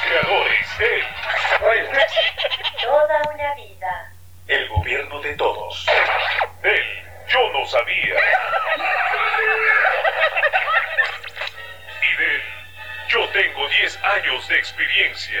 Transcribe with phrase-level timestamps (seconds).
[0.00, 1.04] creadores del
[2.82, 4.12] Toda una vida.
[4.46, 5.86] El gobierno de todos.
[6.62, 8.14] Del Yo no sabía.
[12.02, 12.42] Y del
[13.08, 15.40] Yo tengo 10 años de experiencia.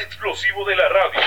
[0.00, 1.20] Explosivo de la radio.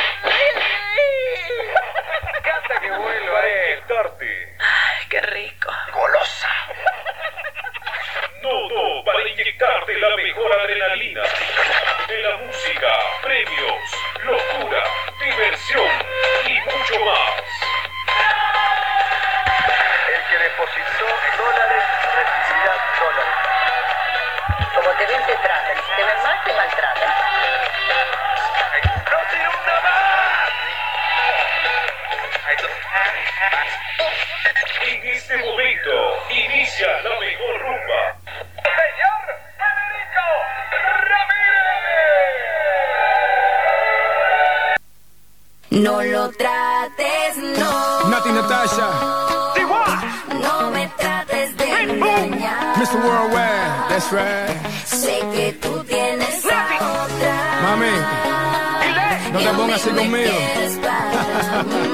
[60.01, 60.31] Conmigo.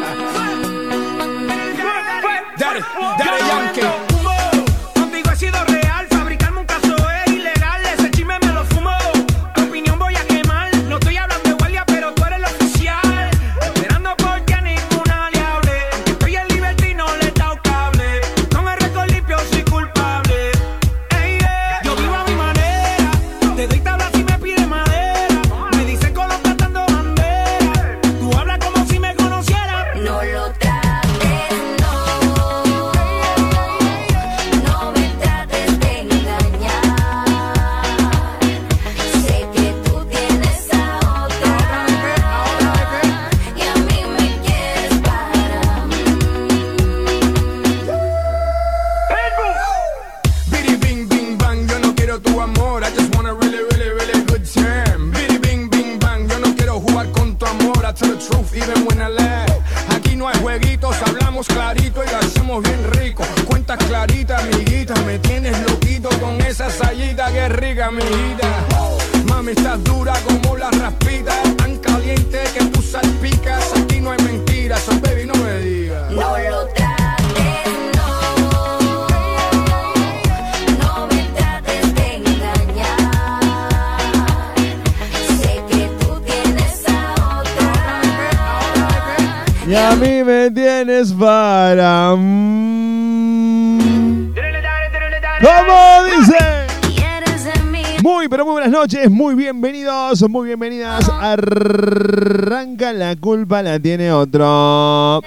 [100.18, 101.10] bienvenidos, muy bienvenidas.
[101.10, 105.22] Arranca la culpa, la tiene otro.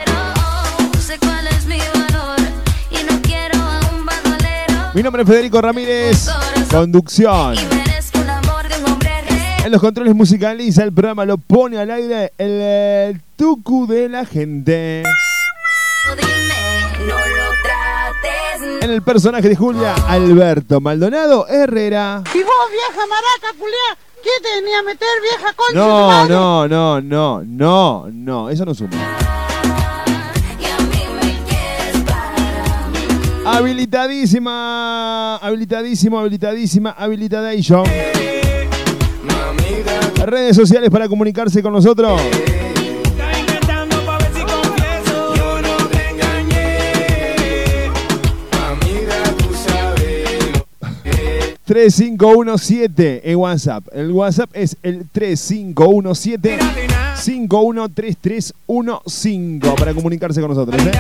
[4.92, 6.28] Mi nombre es Federico Ramírez,
[6.70, 7.54] conducción.
[7.54, 9.64] Y merezco un amor de un hombre real.
[9.64, 15.04] En los controles musicaliza el programa, lo pone al aire el, tucu de la gente.
[18.82, 22.24] En el personaje de Julia, Alberto Maldonado Herrera.
[22.34, 25.74] Y vos, vieja maraca, culiá, ¿qué te venía a meter, vieja concha?
[25.74, 28.90] No, no, no, no, no, no, eso no suma.
[33.44, 37.84] Habilitadísima, habilitadísimo, habilitadísima, habilitadation.
[40.26, 42.20] Redes sociales para comunicarse con nosotros.
[51.70, 53.86] 3517 en WhatsApp.
[53.92, 56.58] El WhatsApp es el 3517
[57.14, 60.84] 513315 para comunicarse con nosotros.
[60.84, 60.90] ¿eh?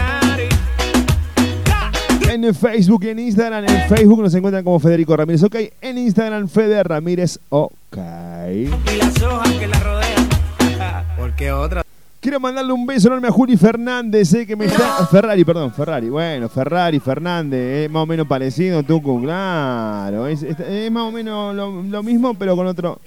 [2.30, 3.64] En Facebook y en Instagram.
[3.64, 5.56] En Facebook nos encuentran como Federico Ramírez, ok.
[5.80, 7.96] En Instagram, Fede Ramírez, ok.
[7.96, 10.28] Las hojas que la rodean.
[11.18, 11.82] Porque otra.
[12.20, 15.06] Quiero mandarle un beso enorme a Juli Fernández, eh, que me está.
[15.10, 16.10] Ferrari, perdón, Ferrari.
[16.10, 20.26] Bueno, Ferrari, Fernández, es más o menos parecido, Tucu, claro.
[20.26, 23.00] Es, es- es más o menos lo, lo mismo, pero con otro.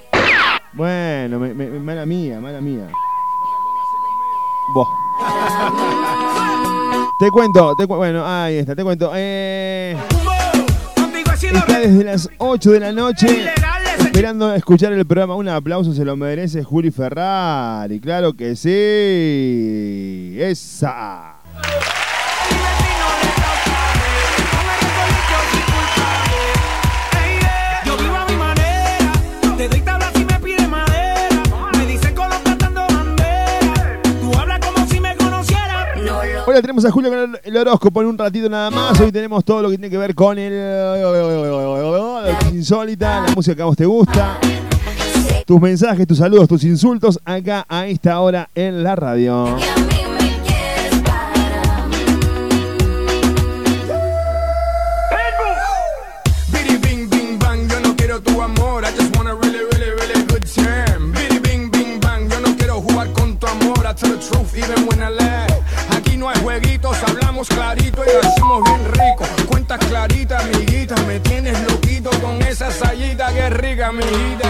[0.74, 2.88] Bueno, me- me- mala mía, mala mía.
[4.74, 4.88] Vos.
[7.20, 9.12] Te cuento, te cu- bueno, ahí está, te cuento.
[9.16, 9.96] Eh,
[11.54, 13.46] está desde las 8 de la noche
[14.14, 15.36] esperando escuchar el programa.
[15.36, 18.00] Un aplauso se lo merece Juli Ferrari.
[18.00, 18.70] Claro que sí.
[20.40, 21.38] Esa.
[36.46, 39.00] Hola, tenemos a Julio con el, el horóscopo en un ratito nada más.
[39.00, 40.52] Hoy tenemos todo lo que tiene que ver con el
[42.52, 44.40] insólita, la música que a vos te gusta,
[45.46, 49.56] tus mensajes, tus saludos, tus insultos acá a esta hora en la radio.
[67.44, 69.26] Hablamos clarito y lo hacemos bien rico.
[69.48, 74.50] Cuentas claritas, amiguita, me tienes loquito con esa sayita que rica, amiguita.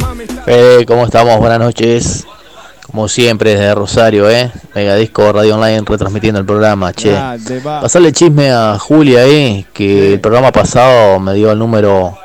[0.00, 1.38] Mami, está- Fede, ¿cómo estamos?
[1.38, 2.24] Buenas noches.
[2.86, 4.52] Como siempre, desde Rosario, ¿eh?
[4.74, 7.12] Megadisco Radio Online retransmitiendo el programa, che.
[7.12, 7.80] Va.
[7.80, 12.16] Pasarle chisme a Julia ahí, que el programa pasado me dio el número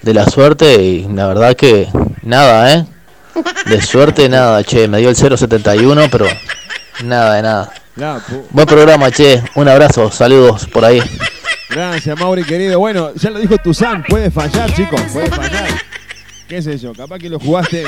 [0.00, 1.88] de la suerte y la verdad que
[2.22, 2.86] nada, ¿eh?
[3.66, 4.88] De suerte nada, che.
[4.88, 6.26] Me dio el 071, pero
[7.04, 7.72] nada de nada.
[7.96, 9.42] La Buen programa, che.
[9.54, 11.02] Un abrazo, saludos por ahí.
[11.68, 12.78] Gracias, Mauri, querido.
[12.78, 15.68] Bueno, ya lo dijo Tuzán, puede fallar, chicos, puede fallar.
[16.48, 16.94] ¿Qué sé yo?
[16.94, 17.84] Capaz que lo jugaste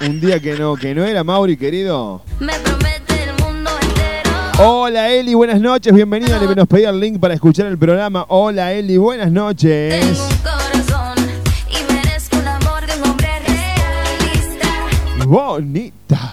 [0.00, 2.22] un día que no, que no era, Mauri, querido.
[2.40, 4.30] Me promete el mundo entero.
[4.58, 6.38] Hola Eli, buenas noches, bienvenida.
[6.38, 8.24] Le nos pedía el link para escuchar el programa.
[8.28, 10.00] Hola Eli, buenas noches.
[10.00, 11.30] Tengo un corazón
[11.68, 15.26] y merezco un amor de un hombre realista.
[15.26, 16.31] Bonita.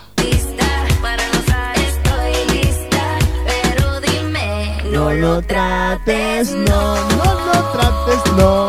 [4.99, 8.67] No, lo trates, no, no lo trates, no.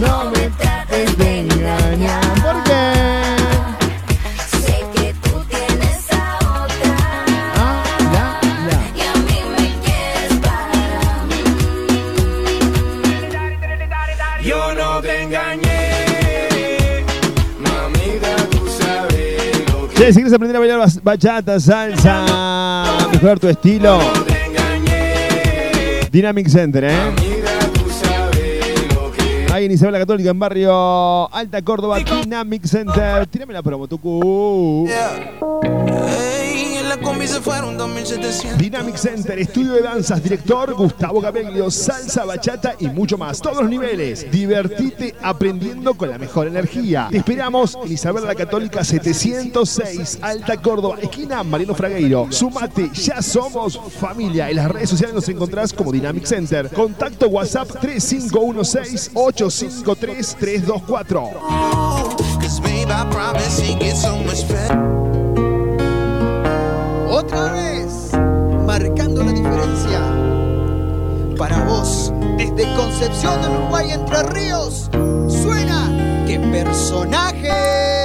[0.00, 2.22] No me trates de engañar.
[2.42, 2.92] ¿Por qué?
[4.64, 6.96] Sé que tú tienes a otra.
[7.56, 7.82] Ah.
[8.94, 11.00] Y a mí me quieres para
[14.42, 17.04] Yo no te engañé,
[17.58, 23.48] mamita, tú sabes lo que Che, si quieres aprender a bailar bachata, salsa, mejorar tu
[23.48, 23.98] estilo,
[26.10, 26.96] Dynamic Center, ¿eh?
[29.52, 33.26] Ahí en Isabel la Católica, en barrio Alta Córdoba, Dynamic Center.
[33.26, 34.88] Tírame la promo, Tucu.
[34.88, 36.39] Ey,
[37.20, 37.26] mí
[38.56, 43.42] Dynamic Center, estudio de danzas, director Gustavo Capello, salsa, bachata y mucho más.
[43.42, 44.30] Todos los niveles.
[44.30, 47.08] Divertite aprendiendo con la mejor energía.
[47.10, 52.26] Te esperamos en Isabel la Católica 706, Alta Córdoba, esquina Marino Fragueiro.
[52.30, 54.48] Sumate, ya somos familia.
[54.48, 56.70] En las redes sociales nos encontrás como Dynamic Center.
[56.70, 61.30] Contacto WhatsApp 3516 853 324.
[67.20, 68.12] Otra vez,
[68.64, 70.00] marcando la diferencia.
[71.36, 74.88] Para vos, desde Concepción del Uruguay, Entre Ríos,
[75.28, 77.99] suena que personajes.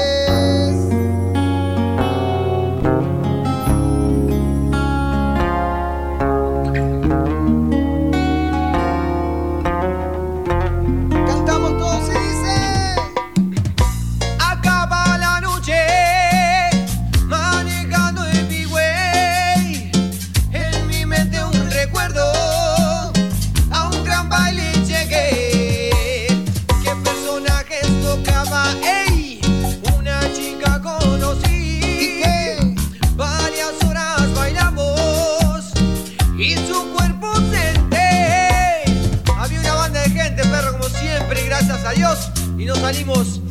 [42.66, 43.45] Y no salimos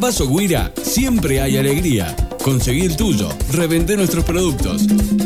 [0.00, 2.14] Vaso Guira siempre hay alegría.
[2.42, 4.82] Conseguí el tuyo, revender nuestros productos.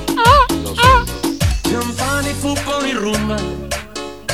[0.62, 1.12] Lo siento.
[1.70, 3.36] Champán y fútbol y rumba.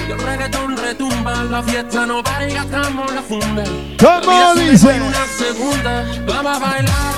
[0.09, 1.45] Y el reggaetón retumba.
[1.45, 3.65] La fiesta no para y gastamos la funda.
[4.01, 5.01] ¿Cómo dice?
[5.01, 6.05] Una segunda.
[6.27, 7.16] Vamos a bailar.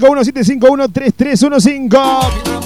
[0.00, 2.60] 751 751 3315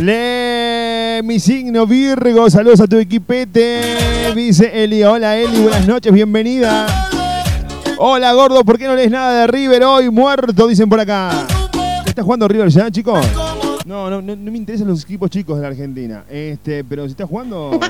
[0.00, 4.32] le, mi signo Virgo, saludos a tu equipete.
[4.34, 6.86] Dice Eli, hola Eli, buenas noches, bienvenida.
[7.98, 10.08] Hola gordo, ¿por qué no lees nada de River hoy?
[10.08, 11.46] Muerto, dicen por acá.
[12.06, 13.26] ¿Está jugando River ya, chicos?
[13.86, 16.24] No, no, no, no, me interesan los equipos chicos de la Argentina.
[16.30, 17.80] Este, pero si está jugando,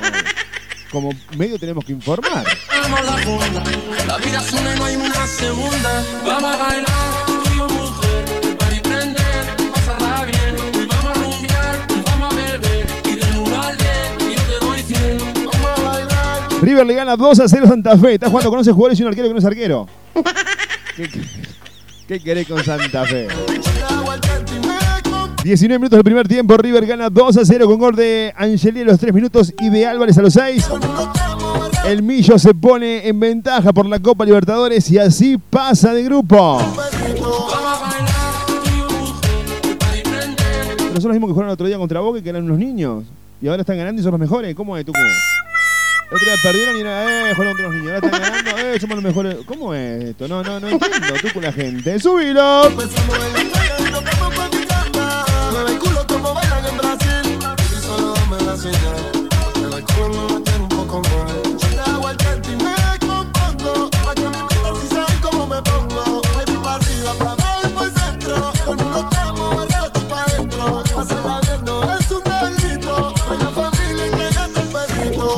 [0.91, 2.45] como medio tenemos que informar.
[2.81, 3.63] Vamos la funda,
[4.07, 6.03] la vida es una y no hay una segunda.
[6.25, 9.21] Vamos a bailar, tío, mujer, el party prende,
[9.73, 13.83] pasarla bien, y vamos a rumbear, y vamos a beber, y de un al de,
[14.23, 15.17] y yo te doy cien.
[15.45, 16.61] vamos a bailar.
[16.61, 18.13] River le gana 2 a 0 a Santa Fe.
[18.13, 19.87] Está jugando con 11 jugadores y un arquero que no es arquero.
[20.95, 21.09] ¿Qué,
[22.07, 23.27] qué querés con Santa Fe?
[25.43, 28.85] 19 minutos del primer tiempo, River gana 2 a 0 con gol de Angeli a
[28.85, 30.69] los 3 minutos y de Álvarez a los 6.
[31.85, 36.61] El Millo se pone en ventaja por la Copa Libertadores y así pasa de grupo.
[40.77, 43.05] Pero son los mismos que jugaron el otro día contra Boca que eran unos niños.
[43.41, 44.53] Y ahora están ganando y son los mejores.
[44.55, 44.99] ¿Cómo es, Tucu?
[44.99, 47.93] El otro día perdieron y era, eh, jugaron contra los niños.
[47.93, 49.37] Ahora están ganando, eh, somos los mejores.
[49.45, 50.27] ¿Cómo es esto?
[50.27, 51.13] No, no, no entiendo.
[51.21, 51.97] Tucu, la gente.
[51.97, 52.63] ¡Subilo!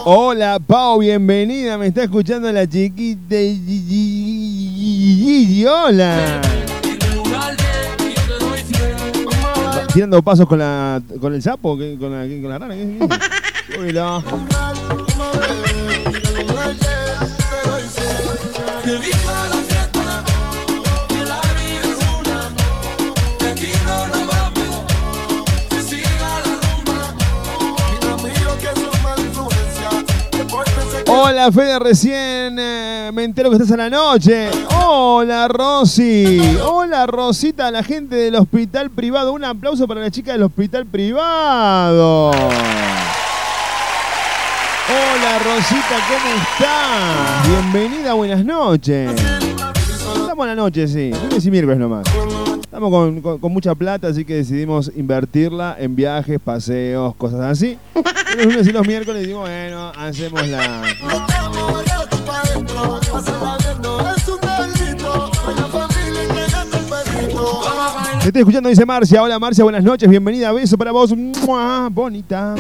[0.03, 1.77] Hola, Pau, bienvenida.
[1.77, 3.35] Me está escuchando la chiquita.
[5.69, 6.60] Hola.
[9.93, 12.75] Tirando pasos con la con el sapo, con la, con la rana.
[12.75, 12.97] ¿qué?
[31.23, 34.49] Hola, Fede, recién eh, me entero que estás a la noche.
[34.75, 36.41] Hola, Rosy.
[36.65, 39.31] Hola, Rosita, la gente del hospital privado.
[39.31, 42.31] Un aplauso para la chica del hospital privado.
[42.31, 42.59] Hola,
[45.45, 47.47] Rosita, ¿cómo estás?
[47.47, 49.11] Bienvenida, buenas noches.
[50.15, 51.11] Estamos a la noche, sí.
[51.11, 52.07] Lunes y miércoles nomás.
[52.71, 57.77] Estamos con, mucha plata, así que decidimos invertirla en viajes, paseos, cosas así.
[58.37, 60.81] Los lunes y los miércoles digo, bueno, hacemos la...
[60.81, 61.41] Bailar.
[68.25, 69.21] estoy escuchando, dice Marcia.
[69.21, 70.53] Hola Marcia, buenas noches, bienvenida.
[70.53, 71.13] Beso para vos.
[71.13, 71.89] ¡Mua!
[71.91, 72.55] Bonita.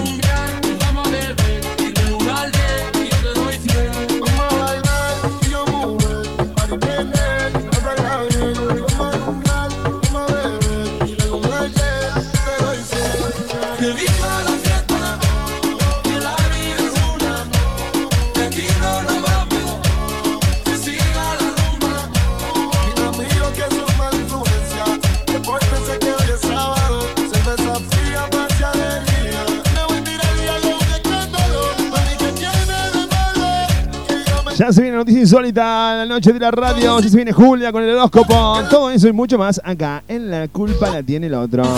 [34.71, 36.97] Ya se viene noticia insólita, la noche de la radio.
[36.97, 38.63] Ya se viene Julia con el horóscopo.
[38.69, 41.63] Todo eso y mucho más acá en La Culpa la tiene el otro.
[41.65, 41.69] El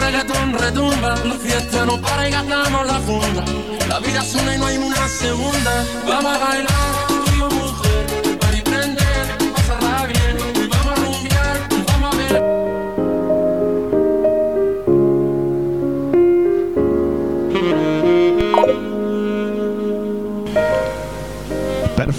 [0.00, 1.14] reggaetón retumba,
[2.26, 3.44] y gastamos la funda.
[3.86, 5.84] La vida es una y no hay una segunda.
[6.08, 7.09] Vamos a bailar,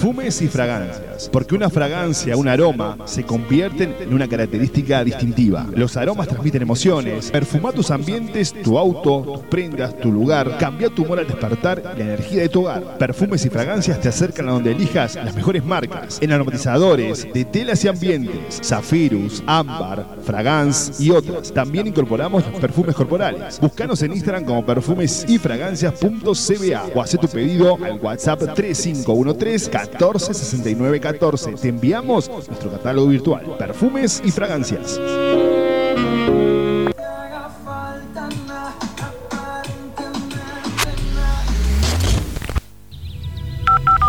[0.02, 1.11] Perfumes y fragancias.
[1.30, 5.66] Porque una fragancia, un aroma, se convierten en una característica distintiva.
[5.74, 7.30] Los aromas transmiten emociones.
[7.30, 10.58] Perfuma tus ambientes, tu auto, tus prendas, tu lugar.
[10.58, 12.98] Cambia tu humor al despertar la energía de tu hogar.
[12.98, 16.18] Perfumes y fragancias te acercan a donde elijas las mejores marcas.
[16.20, 18.60] En aromatizadores, de telas y ambientes.
[18.62, 21.52] Zafirus, Ámbar, Fragance y otras.
[21.52, 23.60] También incorporamos los perfumes corporales.
[23.60, 30.34] Búscanos en Instagram como perfumes y fragancias.cba o haz tu pedido al WhatsApp 3513 14
[30.34, 31.52] 69 14.
[31.54, 33.56] Te enviamos nuestro catálogo virtual.
[33.58, 35.00] Perfumes y fragancias.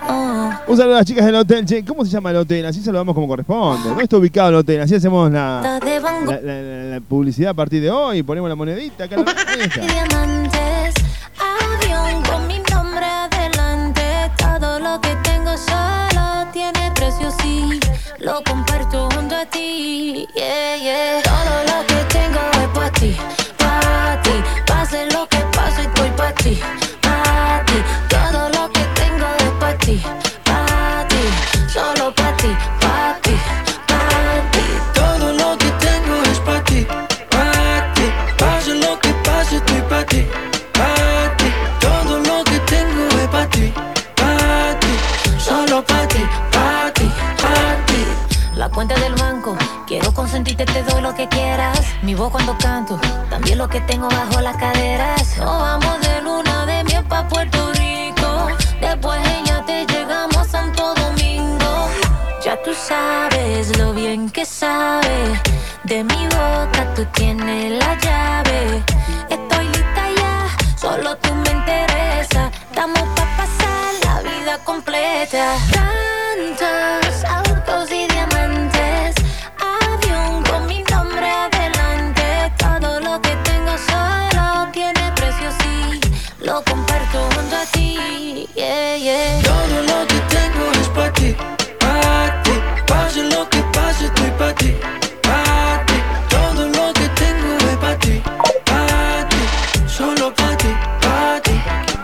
[0.67, 1.65] Un saludo a las chicas del hotel.
[1.65, 2.65] Che, ¿cómo se llama el hotel?
[2.65, 3.89] Así saludamos como corresponde.
[3.89, 4.81] ¿Dónde está ubicado el hotel?
[4.81, 6.61] Así hacemos la, la, la-
[6.93, 8.23] la- publicidad a partir de hoy.
[8.23, 9.03] Ponemos la monedita.
[9.05, 9.15] Acá,
[9.59, 9.81] está.
[9.81, 10.93] diamantes,
[11.37, 14.01] avión con mi nombre adelante.
[14.37, 17.79] Todo lo que tengo solo tiene precio, sí.
[18.19, 21.21] Lo comparto junto a ti, yeah, yeah.
[21.23, 23.17] Todo lo que tengo es para ti,
[23.57, 24.31] para ti.
[24.67, 26.59] Pase lo que pase, estoy para ti,
[50.61, 51.79] consentirte, te doy lo que quieras.
[52.01, 55.37] Mi voz cuando canto, también lo que tengo bajo las caderas.
[55.37, 58.47] Nos vamos de luna de miel pa' Puerto Rico.
[58.79, 61.89] Después ella te llegamos a Santo Domingo.
[62.43, 65.39] Ya tú sabes lo bien que sabe.
[65.83, 68.83] De mi boca tú tienes la llave.
[69.29, 72.51] Estoy lista ya, solo tú me interesa.
[72.69, 75.55] Estamos pa' pasar la vida completa.
[75.71, 77.00] Tantos
[94.51, 94.73] pase, estoy para ti,
[95.23, 95.93] para ti.
[96.29, 98.21] Todo lo que tengo es para ti,
[98.65, 99.37] para ti.
[99.87, 100.67] Solo para ti,
[101.01, 101.51] para ti,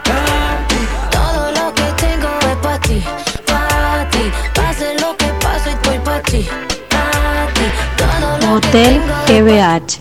[0.04, 0.76] para ti.
[1.12, 3.04] Todo lo que tengo es para ti,
[3.46, 4.32] para ti.
[4.54, 6.46] Pase lo que pase, estoy para ti,
[6.90, 7.66] para ti.
[7.98, 10.00] Todo lo que Hotel tengo GBH.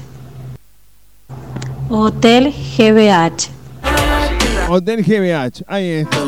[1.89, 3.51] Hotel GBH.
[4.69, 5.65] Hotel GBH.
[5.67, 6.19] Ahí está.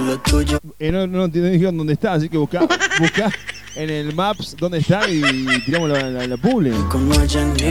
[0.79, 2.61] Eh, no, no te dijeron dónde está, así que busca,
[3.01, 3.31] busca
[3.79, 5.23] en el Maps dónde está y
[5.65, 6.73] tiramos la, la, la publi.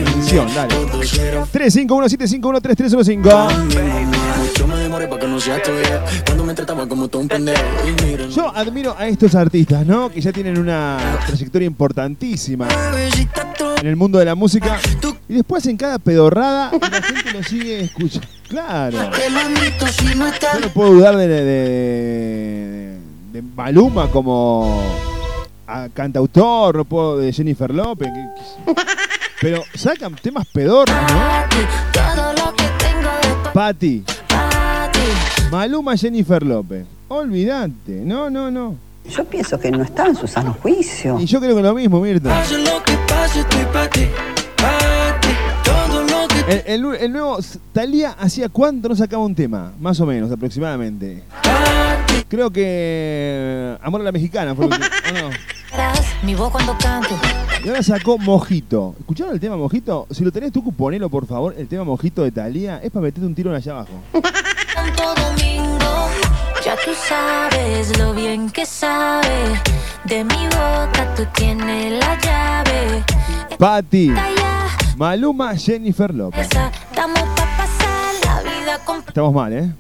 [0.10, 0.74] Atención, dale.
[1.54, 3.24] 351-751-3315.
[8.30, 10.10] Yo admiro a estos artistas, ¿no?
[10.10, 12.68] Que ya tienen una trayectoria importantísima
[13.82, 14.80] en el mundo de la música.
[15.30, 18.28] Y después en cada pedorrada la gente lo sigue escuchando.
[18.48, 18.98] Claro.
[20.54, 22.98] Yo no puedo dudar de, de- de-
[23.34, 24.82] de Maluma como
[25.68, 28.10] a cantautor, no puedo de Jennifer López.
[28.14, 28.82] que- que-
[29.42, 31.48] pero sacan temas pedorros, ¿no?
[33.54, 35.00] Patti, pa' ti.
[35.52, 36.86] Maluma, Jennifer López.
[37.08, 38.76] Olvídate, no, no, no.
[39.10, 41.18] Yo pienso que no está en su sano juicio.
[41.20, 42.30] Y yo creo que lo mismo, Mirta.
[42.30, 44.08] Pase lo que pase, estoy pa' ti,
[46.48, 47.38] El, el nu- el nuevo
[47.74, 51.24] Talía hacía cuánto no sacaba un tema, más o menos, aproximadamente.
[52.30, 54.78] Creo que eh, Amor a la Mexicana fue ¿o no?
[55.72, 57.10] Verás Mi voz cuando canto.
[57.64, 58.96] Y ahora sacó Mojito.
[59.00, 60.08] ¿Escucharon el tema Mojito?
[60.12, 61.54] Si lo tenés tú, ponelo por favor.
[61.58, 64.02] El tema Mojito de Talía es para meterte un tiro allá abajo.
[64.74, 66.10] Santo Domingo,
[66.64, 69.28] ya tú sabes lo bien que sabe.
[70.06, 73.04] De mi boca tú tienes la llave.
[73.60, 74.57] Calla,
[74.98, 76.48] Maluma, Jennifer López.
[76.48, 79.72] estamos pa' pasar la vida con Estamos mal, ¿eh?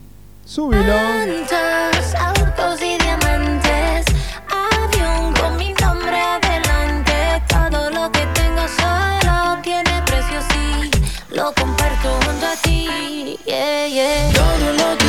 [0.45, 0.84] Súbilo.
[0.84, 4.06] plantas, autos y diamantes.
[4.47, 7.13] Avión con mi nombre adelante.
[7.47, 10.91] Todo lo que tengo solo tiene precio, sí.
[11.36, 13.39] Lo comparto junto a ti.
[13.47, 14.32] Yeah, yeah.
[14.34, 15.07] Todo lo que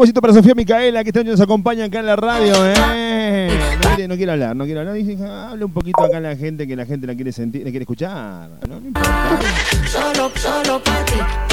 [0.00, 3.50] Un besito para Sofía Micaela, que esta noche nos acompaña acá en la radio, ¿eh?
[4.08, 4.94] No quiere, hablar, no quiere hablar.
[4.94, 7.64] Dice, "Ah, hable un poquito acá a la gente, que la gente la quiere sentir,
[7.64, 8.48] la quiere escuchar.
[9.92, 11.49] Solo, solo pa' ti, pa'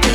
[0.00, 0.10] ti.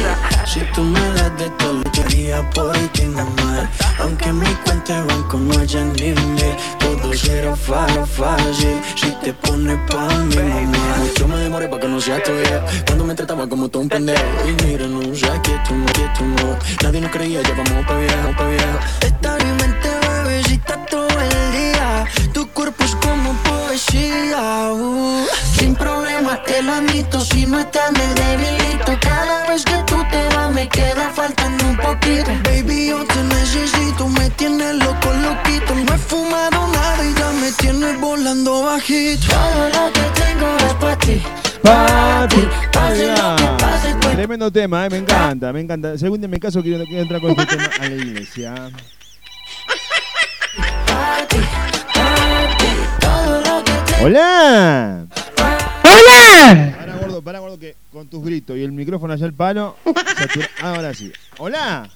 [0.45, 3.69] Si tú me das de todo, yo haría por ti normal.
[3.99, 8.81] Aunque mi cuenta de banco no haya ni mil, todo será fácil.
[8.95, 10.97] Si te pones pa' mi mamá.
[10.99, 12.65] Mucho me demoré pa' que no sea tuya.
[12.87, 14.23] Cuando me trataba como todo un pendejo.
[14.47, 16.57] Y mira, no sé que tú no, que tú no.
[16.83, 18.79] Nadie nos creía, ya vamos pa' viejo, pa' viejo.
[19.01, 19.89] Estar en mente,
[20.23, 22.05] bebecita, todo el día.
[22.33, 24.71] Tu cuerpo es como poesía.
[24.71, 25.28] uh.
[26.59, 27.21] Te lo admito.
[27.21, 28.91] Si no estás, me debilito.
[28.99, 32.31] Cada vez que tú te vas, me queda faltando un poquito.
[32.43, 34.09] Baby, yo te necesito.
[34.09, 35.73] Me tienes loco, loquito.
[35.73, 39.27] No he fumado nada y ya me tienes volando bajito.
[39.27, 41.21] Todo lo que tengo es pa' ti.
[41.61, 43.05] Pase,
[43.93, 44.89] estoy Tremendo tema, ¿eh?
[44.89, 45.97] me encanta, me encanta.
[45.97, 48.69] Según en mi caso, quiero, quiero entrar con este tema a la iglesia.
[54.01, 55.07] ¡Hola!
[56.49, 56.75] ¡Hola!
[56.77, 59.75] Para, gordo, para, gordo, que con tus gritos y el micrófono allá al palo.
[59.85, 61.11] satura- Ahora sí.
[61.37, 61.89] ¡Hola!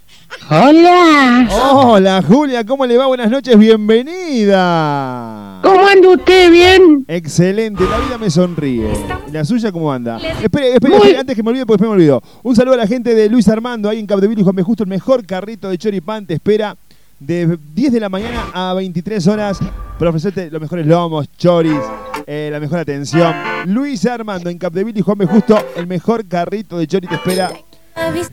[0.50, 1.48] ¡Hola!
[1.52, 3.08] Hola, Julia, ¿cómo le va?
[3.08, 5.60] Buenas noches, bienvenida.
[5.63, 6.52] ¿Cómo anda usted?
[6.52, 7.06] ¿Bien?
[7.08, 8.92] Excelente, la vida me sonríe.
[9.28, 10.18] ¿Y ¿La suya cómo anda?
[10.18, 12.22] Espere, espere, Muy- espere, antes que me olvide, porque después me olvido.
[12.44, 14.63] Un saludo a la gente de Luis Armando, ahí en Capdeville y Juan B.
[14.63, 16.76] Justo, el mejor carrito de choripán te espera
[17.20, 19.58] de 10 de la mañana a 23 horas
[19.98, 21.78] para ofrecerte los mejores lomos, choris,
[22.27, 23.33] eh, la mejor atención.
[23.65, 25.25] Luis Armando en Capdeville y Juan B.
[25.25, 27.51] Justo, el mejor carrito de chori te espera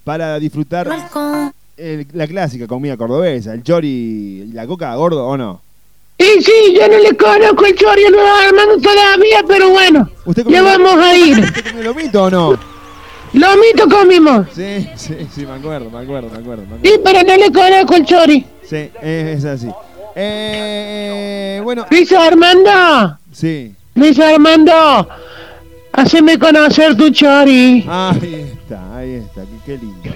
[0.04, 0.88] para disfrutar
[1.76, 3.88] el- la clásica comida cordobesa, el chori
[4.48, 5.60] y la coca gordo, ¿o no?
[6.18, 10.44] Sí, sí, yo no le conozco el chori a Nuevo Armando todavía, pero bueno, ¿Usted
[10.46, 11.38] ya vamos a ir.
[11.38, 12.58] ¿Usted comió lomito o no?
[13.32, 14.46] Lomito comimos.
[14.54, 16.62] Sí, sí, sí, me acuerdo, me acuerdo, me acuerdo.
[16.66, 16.80] Me acuerdo.
[16.84, 18.46] Sí, pero no le conozco el chori.
[18.68, 19.68] Sí, es, es así.
[20.14, 23.74] Eh, bueno, Luis Armando, sí.
[24.00, 25.06] Luis Armando,
[25.92, 27.86] haceme conocer tu chori.
[27.86, 30.10] Ahí está, ahí está, qué, qué lindo.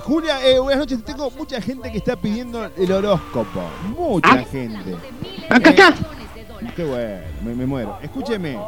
[0.00, 1.04] Julia, eh, buenas noches.
[1.04, 3.60] Tengo mucha gente que está pidiendo el horóscopo.
[3.94, 4.44] Mucha Ah.
[4.50, 4.96] gente.
[5.50, 5.94] Acá Eh, está.
[6.74, 7.98] Qué bueno, me, me muero.
[8.02, 8.58] Escúcheme.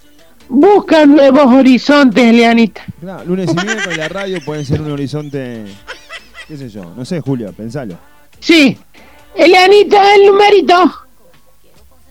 [0.49, 2.83] busca nuevos horizontes, Elianita.
[3.01, 5.65] Claro, lunes y miércoles la radio pueden ser un horizonte,
[6.47, 7.99] qué sé yo, no sé, Julia, pensalo.
[8.41, 8.79] Sí.
[9.35, 10.93] Elianita, el numerito.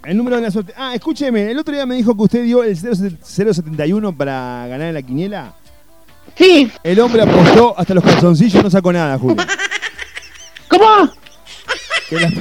[0.05, 0.73] El número de la suerte.
[0.75, 4.93] Ah, escúcheme, el otro día me dijo que usted dio el 071 para ganar en
[4.93, 5.53] la quiniela.
[6.35, 6.69] Sí.
[6.83, 9.37] El hombre apostó hasta los calzoncillos y no sacó nada, Julio.
[10.69, 11.09] ¿Cómo?
[12.09, 12.31] Que la,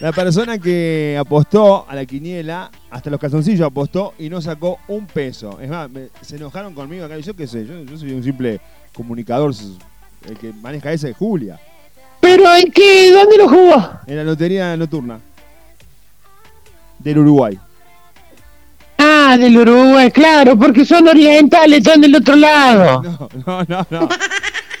[0.00, 5.06] la persona que apostó a la quiniela, hasta los calzoncillos apostó y no sacó un
[5.06, 5.58] peso.
[5.60, 7.18] Es más, me- se enojaron conmigo acá.
[7.18, 8.60] y Yo qué sé, yo, yo soy un simple
[8.94, 9.52] comunicador.
[10.26, 11.58] El que maneja ese es Julia.
[12.20, 13.10] ¿Pero en qué?
[13.12, 13.90] ¿Dónde lo jugó?
[14.06, 15.18] En la lotería nocturna.
[17.04, 17.58] Del Uruguay.
[18.98, 23.02] Ah, del Uruguay, claro, porque son orientales, están del otro lado.
[23.46, 24.08] No, no, no, no.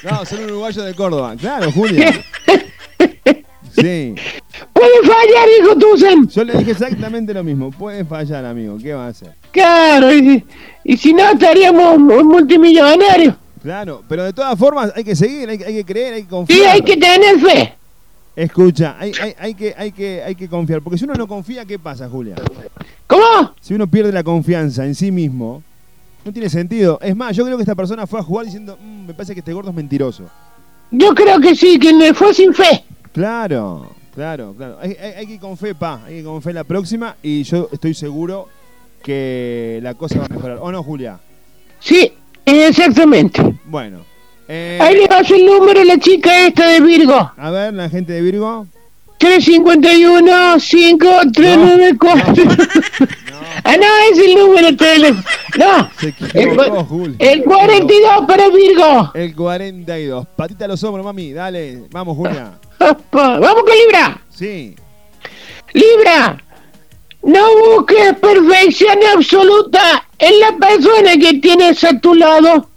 [0.02, 1.34] No, son uruguayos de Córdoba.
[1.38, 2.12] Claro, Julia.
[3.74, 4.14] Sí.
[4.72, 6.28] Puede fallar, hijo Tusen.
[6.28, 7.70] Yo le dije exactamente lo mismo.
[7.72, 8.78] Puede fallar, amigo.
[8.80, 9.34] ¿Qué va a hacer?
[9.50, 10.44] Claro, y,
[10.84, 13.34] y si no estaríamos mu- multimillonarios.
[13.62, 16.28] Claro, pero de todas formas hay que seguir, hay, que- hay que creer, hay que
[16.28, 16.58] confiar.
[16.60, 17.74] Sí, hay que tener fe.
[18.36, 20.82] Escucha, hay, hay, hay que, hay, que, hay que confiar.
[20.82, 22.34] Porque si uno no confía, ¿qué pasa, Julia?
[23.06, 23.54] ¿Cómo?
[23.60, 25.62] Si uno pierde la confianza en sí mismo,
[26.24, 26.98] no tiene sentido.
[27.00, 29.40] Es más, yo creo que esta persona fue a jugar diciendo, "Mm, me parece que
[29.40, 30.24] este gordo es mentiroso.
[30.90, 32.84] Yo creo que sí, que me fue sin fe.
[33.12, 34.78] Claro, claro, claro.
[34.80, 36.02] Hay, hay- hay que ir con fe, pa.
[36.04, 38.48] Hay que ir con fe la próxima y yo estoy seguro
[39.02, 40.58] que la cosa va a mejorar.
[40.60, 41.20] ¿O no, Julia?
[41.78, 42.12] Sí,
[42.44, 43.60] exactamente.
[43.66, 43.98] Bueno.
[44.48, 47.32] Eh, Ahí le paso el número a la chica esta de Virgo.
[47.36, 48.66] a ver, la gente de Virgo.
[49.18, 52.44] 351 5394
[53.66, 55.22] Ah, no, es el número teléfono.
[55.58, 57.16] No, Se el, equivocó, Jul.
[57.18, 59.10] el 42 para Virgo.
[59.14, 60.26] El 42.
[60.36, 61.32] Patita a los hombros, mami.
[61.32, 61.84] Dale.
[61.90, 62.58] Vamos, Julia.
[63.12, 64.20] Vamos con Libra.
[64.28, 64.74] Sí.
[65.72, 66.36] Libra,
[67.22, 72.68] no busques perfección absoluta en la persona que tienes a tu lado.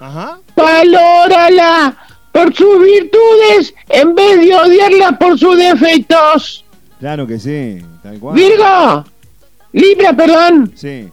[0.00, 0.38] Ajá.
[0.56, 1.96] Valórala
[2.32, 6.64] por sus virtudes en vez de odiarla por sus defectos.
[6.98, 7.78] Claro que sí.
[8.02, 8.34] Tal cual.
[8.34, 9.04] Virgo,
[9.72, 11.08] Libra, perdón, Sí.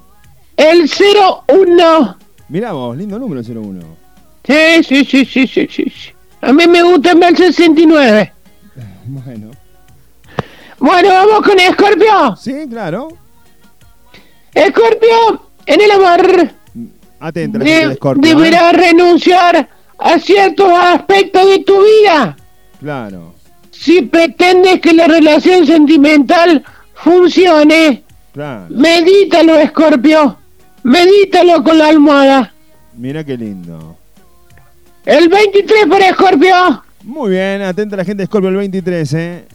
[0.58, 2.18] el 01.
[2.50, 3.82] Mirá vos, lindo número 01.
[4.46, 5.86] Sí, sí, sí, sí, sí, sí.
[5.90, 6.12] sí.
[6.42, 8.34] A mí me gusta más el 69.
[9.06, 9.52] Bueno.
[10.80, 12.36] Bueno, vamos con Escorpio.
[12.38, 13.10] Sí, claro.
[14.54, 16.50] Escorpio, en el amor.
[17.22, 18.32] Atenta la gente De- Scorpio.
[18.32, 18.36] ¿eh?
[18.36, 22.36] deberás renunciar a ciertos aspectos de tu vida
[22.80, 23.36] Claro,
[23.70, 26.64] si pretendes que la relación sentimental
[26.96, 28.04] funcione.
[28.34, 28.66] claro.
[28.70, 30.38] Medítalo, Escorpio.
[30.84, 32.54] Medítalo con la almohada.
[32.98, 33.98] Mira qué lindo.
[35.06, 36.84] El 23 para Escorpio.
[37.04, 39.46] Muy bien, atenta la gente de Scorpio el 23, ¿eh?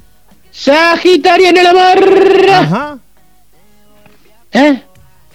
[0.51, 2.49] Sagitario en el amor.
[2.51, 2.99] Ajá.
[4.53, 4.83] ¿Eh?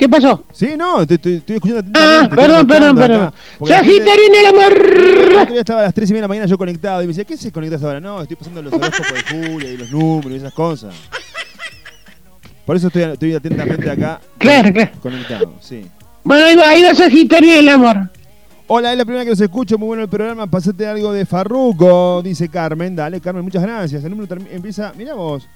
[0.01, 0.45] ¿Qué pasó?
[0.51, 3.31] Sí, no, te- te- estoy escuchando Ah, perdón, perdón, perdón.
[3.67, 5.47] Sagitario en el amor.
[5.51, 7.23] día estaba a las 3 y media de la mañana yo conectado y me decía,
[7.23, 7.99] ¿qué se conectas ahora?
[7.99, 10.95] No, estoy pasando los horóscopos de Julia y los números y esas cosas.
[12.65, 14.19] Por eso estoy, estoy atentamente acá.
[14.39, 14.91] Claro, claro.
[15.03, 15.85] Conectado, sí.
[16.23, 18.09] Bueno, ahí va, ahí va Sagitario el amor.
[18.65, 20.47] Hola, es la primera que los escucho, muy bueno el programa.
[20.47, 22.95] Pasate algo de Farruco, dice Carmen.
[22.95, 24.03] Dale, Carmen, muchas gracias.
[24.03, 25.47] El número empieza, mirá vos,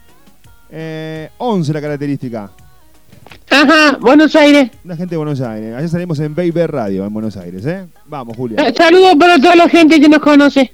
[0.69, 2.51] eh, 11 la característica.
[3.65, 4.69] Ajá, Buenos Aires.
[4.84, 5.75] La gente de Buenos Aires.
[5.75, 7.88] Ayer salimos en Baby Radio en Buenos Aires, ¿eh?
[8.06, 8.62] Vamos, Julia.
[8.62, 10.71] Eh, Saludos para toda la gente que nos conoce.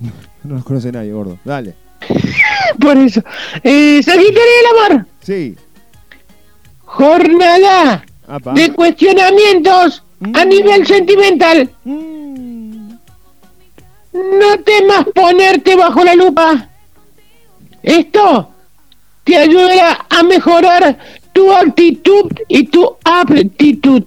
[0.42, 1.38] No nos conoce nadie, gordo.
[1.44, 1.74] Dale.
[2.80, 3.22] Por eso.
[3.62, 5.06] Eh, Sagitario del amor.
[5.20, 5.54] Sí.
[6.86, 8.54] Jornada Apa.
[8.54, 11.70] de cuestionamientos a nivel sentimental.
[11.84, 12.48] No
[14.64, 16.68] temas ponerte bajo la lupa.
[17.82, 18.48] Esto
[19.24, 20.98] te ayudará a mejorar
[21.32, 24.04] tu actitud y tu aptitud.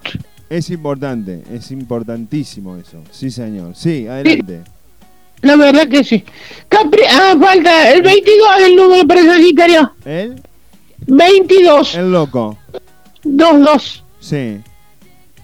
[0.49, 3.01] Es importante, es importantísimo eso.
[3.11, 3.75] Sí, señor.
[3.75, 4.61] Sí, adelante.
[5.41, 6.23] La verdad que sí.
[6.69, 9.91] Capri ah, falta el 22 el número para Sagitario.
[10.05, 10.41] ¿El?
[11.07, 11.95] 22.
[11.95, 12.57] El loco.
[13.23, 14.03] 22.
[14.19, 14.61] Sí.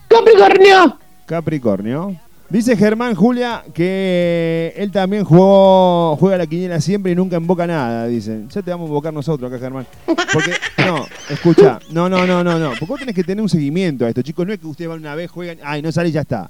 [0.07, 0.97] Capricornio.
[1.25, 2.15] Capricornio.
[2.49, 8.07] Dice Germán Julia que él también jugó, juega la quiniela siempre y nunca emboca nada,
[8.07, 8.49] dicen.
[8.49, 9.85] Ya te vamos a embocar nosotros acá, Germán.
[10.05, 12.69] Porque, no, escucha, no, no, no, no, no.
[12.71, 14.47] Porque vos tenés que tener un seguimiento a esto, chicos.
[14.47, 16.49] No es que ustedes van una vez, juegan, ay, no sale y ya está.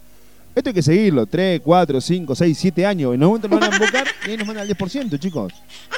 [0.56, 3.14] Esto hay que seguirlo, 3, 4, 5, 6, 7 años.
[3.14, 5.54] En un momento lo van a embocar y ahí nos mandan al 10%, chicos.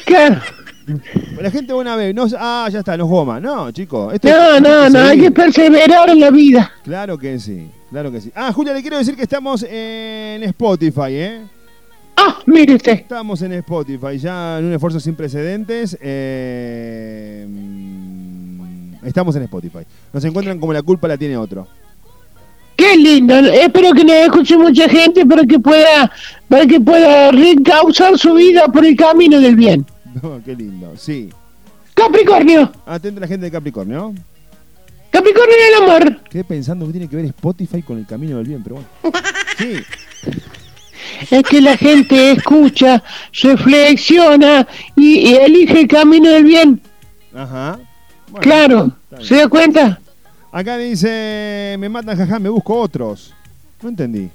[0.05, 0.41] Claro.
[1.39, 3.41] La gente una vez, no, ah, ya está, no juego más.
[3.41, 4.15] No, chicos.
[4.15, 6.71] Esto, No, no, no, hay que perseverar en la vida.
[6.83, 8.31] Claro que sí, claro que sí.
[8.33, 11.41] Ah, Julia, le quiero decir que estamos en Spotify, ¿eh?
[12.17, 12.93] Ah, mire usted.
[12.93, 15.97] Estamos en Spotify, ya en un esfuerzo sin precedentes.
[16.01, 17.47] eh,
[19.03, 19.79] estamos en Spotify.
[20.13, 21.67] Nos encuentran como la culpa la tiene otro.
[22.75, 23.35] Qué lindo.
[23.35, 26.11] Espero que nos escuche mucha gente para que pueda,
[26.47, 29.85] para que pueda reencauzar su vida por el camino del bien.
[30.21, 31.29] No, qué lindo, sí.
[31.93, 32.69] Capricornio.
[32.85, 34.13] Atente a la gente de Capricornio.
[35.21, 36.23] Capricornio en el amor.
[36.29, 38.87] Quedé pensando que tiene que ver Spotify con el camino del bien, pero bueno.
[39.57, 39.83] Sí.
[41.29, 43.03] Es que la gente escucha,
[43.43, 46.81] reflexiona y, y elige el camino del bien.
[47.35, 47.79] Ajá.
[48.29, 48.91] Bueno, claro.
[49.21, 49.99] ¿se da cuenta?
[50.51, 53.35] Acá dice, me matan, jaja, me busco otros.
[53.83, 54.29] No entendí.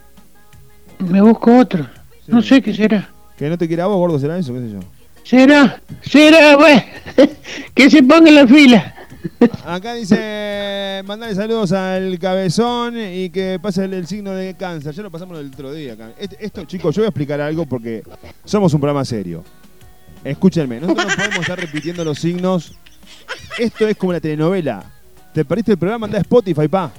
[1.00, 1.88] Me busco otro.
[2.28, 3.10] No sé qué será.
[3.36, 4.80] Que no te quiera vos, gordo, será eso, qué sé yo.
[5.24, 6.82] Será, será, bueno,
[7.74, 8.95] que se ponga en la fila.
[9.64, 14.94] Acá dice, mandale saludos al cabezón y que pase el, signo de cáncer.
[14.94, 15.96] Ya lo pasamos el otro día.
[16.18, 18.02] Esto, chicos, yo voy a explicar algo porque
[18.44, 19.44] somos un programa serio.
[20.24, 22.72] Escúchenme, nosotros no podemos estar repitiendo los signos.
[23.58, 24.84] Esto es como la telenovela.
[25.32, 26.06] ¿Te perdiste el programa?
[26.06, 26.92] Anda a Spotify, pa.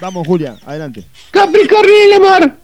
[0.00, 1.04] Vamos, Julia, adelante.
[1.30, 2.63] Capricornio el amor.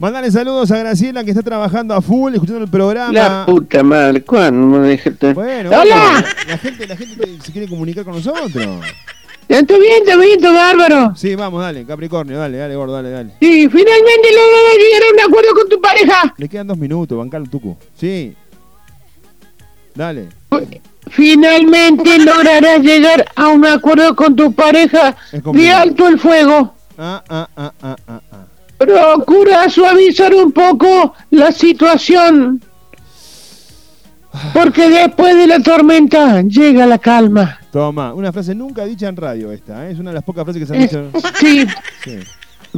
[0.00, 3.12] Mandale saludos a Graciela que está trabajando a full, escuchando el programa.
[3.12, 5.34] La puta madre, ¿cuándo me dejaste?
[5.34, 5.82] Bueno, ¡Hola!
[5.84, 8.82] bueno, la gente, la gente se quiere comunicar con nosotros.
[9.46, 11.14] Está bien, está bien, bárbaro.
[11.16, 13.34] Sí, vamos, dale, Capricornio, dale, dale, gordo, dale, dale.
[13.42, 16.34] Sí, finalmente lograrás llegar a un acuerdo con tu pareja.
[16.38, 17.76] Le quedan dos minutos, bancar un tuco.
[17.94, 18.34] Sí.
[19.94, 20.30] Dale.
[21.10, 25.14] Finalmente lograrás llegar a un acuerdo con tu pareja
[25.52, 26.74] de alto el fuego.
[26.96, 28.46] Ah, ah, ah, ah, ah, ah.
[28.80, 32.62] Procura suavizar un poco la situación.
[34.54, 37.58] Porque después de la tormenta llega la calma.
[37.70, 39.92] Toma, una frase nunca dicha en radio esta, ¿eh?
[39.92, 41.10] es una de las pocas frases que se han dicho.
[41.38, 41.66] sí,
[42.04, 42.18] Sí.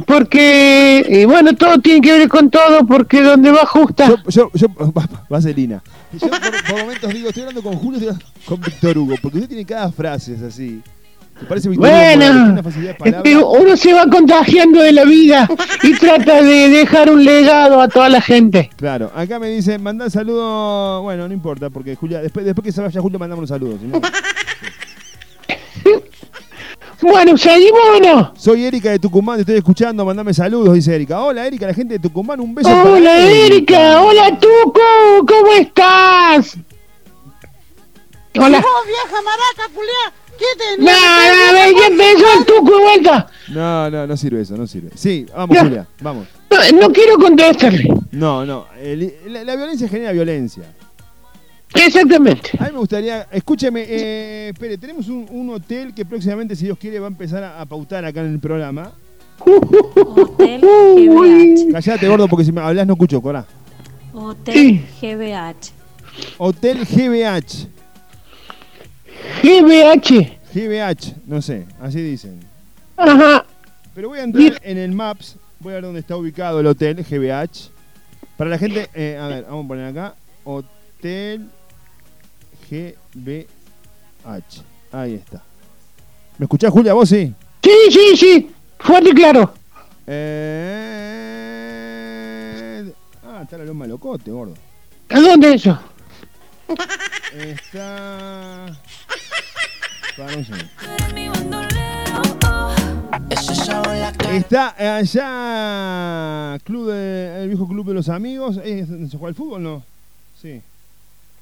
[0.05, 4.13] porque, y bueno, todo tiene que ver con todo, porque donde va justa.
[4.27, 5.81] Yo, yo, va- vaselina.
[6.11, 6.39] Yo por,
[6.69, 9.65] por momentos digo, estoy hablando con Julio, estoy hablando con Víctor Hugo, porque usted tiene
[9.65, 10.81] cada frase es así.
[11.43, 12.55] Me parece Bueno,
[13.03, 15.45] es que uno se va contagiando de la vida
[15.83, 18.69] y trata de dejar un legado a toda la gente.
[18.77, 21.01] Claro, acá me dicen, mandá saludo.
[21.01, 23.77] Bueno, no importa, porque Julia, después, después que se vaya Julio, mandamos un saludo.
[23.77, 23.99] si no-
[27.01, 28.33] Bueno, ¿seguimos o no?
[28.37, 31.19] Soy Erika de Tucumán, te estoy escuchando, mandame saludos, dice Erika.
[31.19, 34.79] Hola Erika, la gente de Tucumán, un beso para Hola Erika, hola Tuco,
[35.27, 36.55] ¿cómo estás?
[38.35, 38.57] Hola.
[38.59, 40.22] vieja maraca, culiá!
[40.43, 43.27] ¿Qué te Nada, a ver, ya empezó el Tuco de vuelta.
[43.49, 44.89] No, no, no sirve eso, no sirve.
[44.95, 45.63] Sí, vamos Ya.
[45.63, 46.27] Julia, vamos.
[46.51, 47.87] No, no quiero contestarle.
[48.11, 50.63] No, no, el- la, la violencia genera violencia.
[51.73, 52.51] Exactamente.
[52.59, 56.77] A mí me gustaría, escúcheme, eh, espere, tenemos un, un hotel que próximamente, si Dios
[56.77, 58.91] quiere, va a empezar a, a pautar acá en el programa.
[59.39, 60.61] Hotel
[60.95, 61.71] GBH.
[61.71, 63.45] Callate, gordo, porque si me hablas no escucho, Cora.
[64.13, 65.71] Hotel GBH.
[66.37, 67.67] Hotel GBH.
[69.41, 70.39] GBH.
[70.53, 72.39] GBH, no sé, así dicen.
[72.97, 73.45] Ajá.
[73.95, 77.03] Pero voy a entrar en el Maps, voy a ver dónde está ubicado el hotel
[77.03, 77.71] GBH.
[78.37, 81.49] Para la gente, eh, a ver, vamos a poner acá, Hotel
[82.69, 83.47] GBH.
[84.91, 85.41] Ahí está.
[86.37, 86.93] ¿Me escuchás, Julia?
[86.93, 87.33] ¿Vos sí?
[87.61, 88.51] Sí, sí, sí.
[88.79, 89.53] Fuerte y claro.
[90.07, 90.53] Eh...
[93.25, 94.55] Ah, está la loma de locote, gordo.
[95.09, 95.79] ¿A dónde eso?
[97.37, 98.77] Está...
[104.31, 108.57] Está allá club de- el viejo club de los amigos.
[108.63, 109.83] ¿Es donde se juega el fútbol no?
[110.41, 110.61] Sí.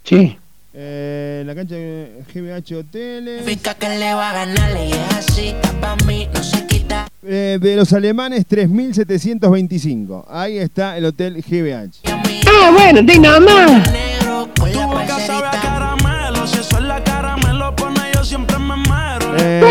[0.03, 0.37] Sí.
[0.73, 3.39] Eh, la cancha de GBH Hoteles.
[3.39, 7.07] Significa que le va a ganarle y es así, para mí no se quita.
[7.23, 10.25] Eh, de los alemanes 3725.
[10.29, 12.01] Ahí está el hotel GBH.
[12.47, 13.89] Ah, bueno, de nada más.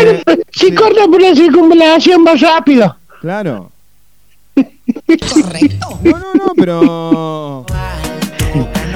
[0.01, 2.95] Eh, Bueno, si corta por la circunvalación va rápido.
[3.21, 3.71] Claro.
[4.55, 5.99] Correcto.
[6.03, 7.65] No, no, no, pero.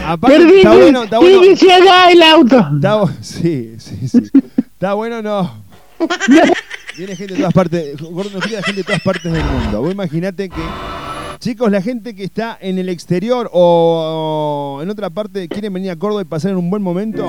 [0.08, 1.42] Aparte, Perdí, está bueno, está bueno.
[2.12, 2.68] el auto.
[2.76, 4.22] Está sí, sí, sí.
[4.58, 5.64] Está bueno, no.
[6.98, 8.02] Viene gente de todas partes.
[8.02, 9.82] Gordo, nos gente de todas partes del mundo.
[9.82, 10.62] Vos imaginate que.
[11.40, 15.96] Chicos, la gente que está en el exterior o en otra parte quieren venir a
[15.96, 17.28] Córdoba y pasar en un buen momento.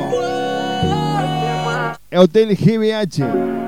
[2.13, 3.66] Hotel GBH.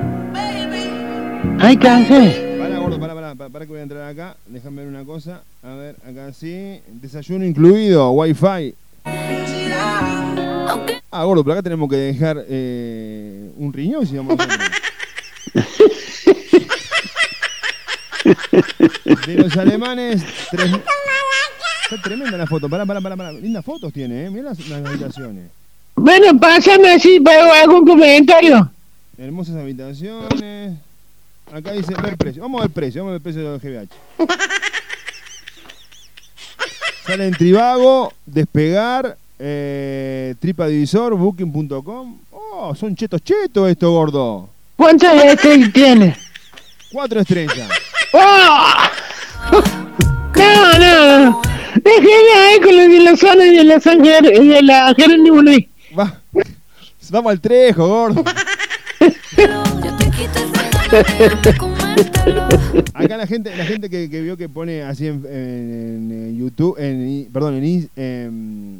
[1.59, 2.57] Ay, cansé.
[2.59, 4.35] Para, gordo, para, para, para, para que voy a entrar acá.
[4.47, 5.43] Déjame ver una cosa.
[5.63, 6.81] A ver, acá sí.
[6.87, 8.75] Desayuno incluido, wifi.
[11.11, 14.47] Ah, gordo, pero acá tenemos que dejar eh, un riñón si vamos a
[19.25, 20.71] De los alemanes, tres...
[21.83, 22.69] Está tremenda la foto.
[22.69, 23.31] Pará, pará, pará, pará.
[23.31, 24.29] Lindas fotos tiene, ¿eh?
[24.29, 25.49] Mirá las, las habitaciones.
[25.95, 28.71] Bueno, pásame así para algún comentario.
[29.17, 30.77] Hermosas habitaciones.
[31.53, 32.41] Acá dice ver precio.
[32.41, 33.89] Vamos a ver precio, vamos a ver precio de GBH.
[37.05, 42.17] Sale en Tribago, Despegar eh, TripAdvisor, Booking.com.
[42.31, 44.49] Oh, son chetos chetos esto, gordo.
[44.75, 46.15] ¿Cuántas estrellas tiene?
[46.91, 47.69] Cuatro estrellas.
[48.13, 48.73] ¡Oh!
[50.35, 51.41] No, no.
[51.75, 55.65] Déjeme ahí con lo de la zona de la San Jer- de la Jerónimo Luis.
[55.97, 56.19] Va.
[57.11, 58.23] Vamos al trejo, gordo.
[62.93, 66.75] Acá la gente, la gente que, que vio que pone así en, en- en YouTube,
[66.79, 68.79] en, perdón, en, is- em,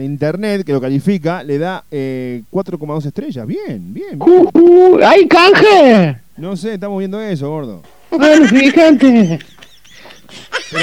[0.00, 3.46] internet, que lo califica, le da eh, 4,2 estrellas.
[3.46, 4.18] Bien, bien.
[4.18, 5.02] bien.
[5.04, 6.16] ¡Hay canje!
[6.36, 7.82] No sé, estamos viendo eso, gordo.
[8.10, 9.38] Bueno, fíjate.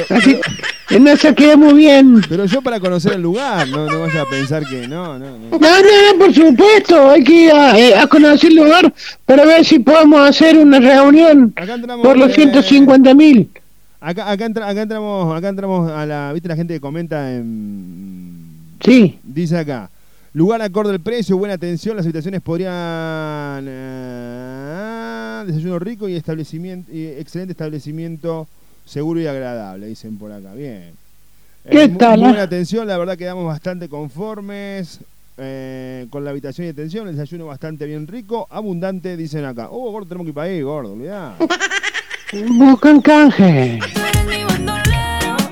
[0.10, 0.40] Así,
[1.00, 2.22] no se queda muy bien.
[2.28, 5.50] Pero yo para conocer el lugar, no, no vayas a pensar que no, no, no.
[5.52, 7.10] No, no, no, por supuesto.
[7.12, 8.94] Hay que ir a, eh, a conocer el lugar
[9.26, 11.54] para ver si podemos hacer una reunión
[12.04, 13.50] por los eh, 150 mil.
[14.02, 18.48] Acá, acá, entra- acá entramos, acá entramos a la, viste la gente que comenta en
[18.84, 19.20] Sí.
[19.24, 19.90] Dice acá,
[20.34, 27.08] lugar acorde al precio, buena atención, las habitaciones podrían eh, desayuno rico y establecimiento y
[27.08, 28.48] excelente establecimiento
[28.90, 30.54] seguro y agradable, dicen por acá.
[30.54, 30.92] Bien.
[31.70, 32.30] ¿Qué mu- tal, muy eh?
[32.32, 35.00] buena atención, la verdad quedamos bastante conformes
[35.38, 39.68] eh, con la habitación y atención, el desayuno bastante bien rico, abundante, dicen acá.
[39.70, 41.36] Oh, gordo, tenemos que ir para ahí, gordo, olvidá.
[42.58, 43.80] Buscan canje.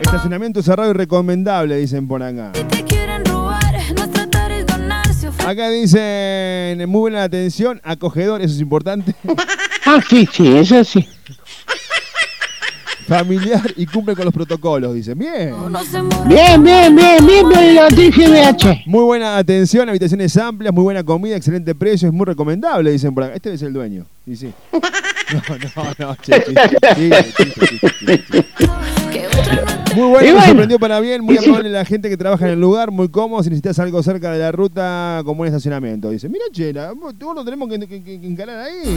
[0.01, 2.51] Estacionamiento cerrado y recomendable, dicen por acá.
[5.45, 9.15] Acá dicen, muy buena atención, acogedor, eso es importante.
[9.85, 11.07] Ah, sí, sí, eso sí.
[13.08, 15.18] Familiar y cumple con los protocolos, dicen.
[15.18, 15.53] Bien.
[16.28, 17.88] Bien, bien, bien, bien, bien.
[18.86, 23.24] Muy buena atención, habitaciones amplias, muy buena comida, excelente precio, es muy recomendable, dicen por
[23.24, 23.36] acá.
[23.36, 24.05] Este es el dueño.
[24.26, 24.51] Y sí.
[25.30, 25.41] No,
[25.99, 26.41] no, no, che.
[29.93, 32.91] Muy bueno, me sorprendió para bien, muy amable la gente que trabaja en el lugar,
[32.91, 36.10] muy cómodo, si necesitas algo cerca de la ruta, con buen estacionamiento.
[36.12, 38.95] Dice, mira, Chela, todos lo tenemos que, que- que- que encarar ahí.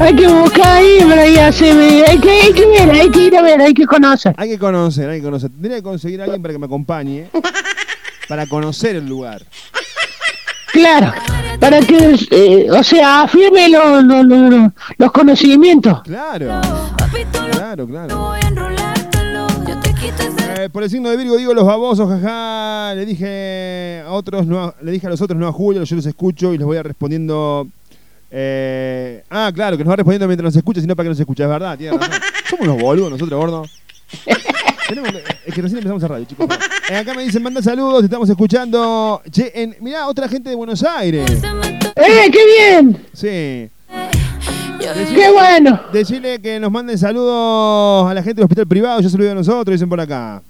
[0.00, 3.36] Hay que buscar ahí, para ahí hacer, hay que, hay que ver, hay que ir
[3.36, 4.34] a ver, hay que conocer.
[4.36, 5.50] Hay que conocer, hay que conocer.
[5.50, 7.26] Tendría que conseguir a alguien para que me acompañe,
[8.28, 9.42] para conocer el lugar.
[10.72, 11.12] Claro.
[11.60, 16.02] Para que, eh, o sea, afirme lo- lo- lo- lo- los conocimientos.
[16.02, 16.60] Claro.
[17.52, 18.32] Claro, claro.
[20.58, 22.94] Eh, por el signo de Virgo digo los babosos, jaja.
[22.94, 25.96] Le dije a otros, no a- le dije a los otros no a Julio, yo
[25.96, 27.66] los escucho y les voy a respondiendo.
[28.36, 31.44] Eh, ah, claro, que nos va respondiendo mientras nos escucha, sino para que nos escucha,
[31.44, 32.14] es verdad, tiene razón.
[32.50, 33.64] Somos unos boludos nosotros, gordo.
[34.88, 36.46] Tenemos que- es que recién empezamos a radio, chicos.
[36.90, 39.22] Eh, acá me dicen, manda saludos, te estamos escuchando.
[39.30, 41.30] Che, en, mirá, otra gente de Buenos Aires.
[41.96, 43.06] ¡Eh, qué bien!
[43.12, 43.70] Sí.
[45.14, 45.80] ¡Qué bueno!
[45.92, 49.74] Decirle que nos manden saludos a la gente del hospital privado, yo saludo a nosotros,
[49.74, 50.42] dicen por acá.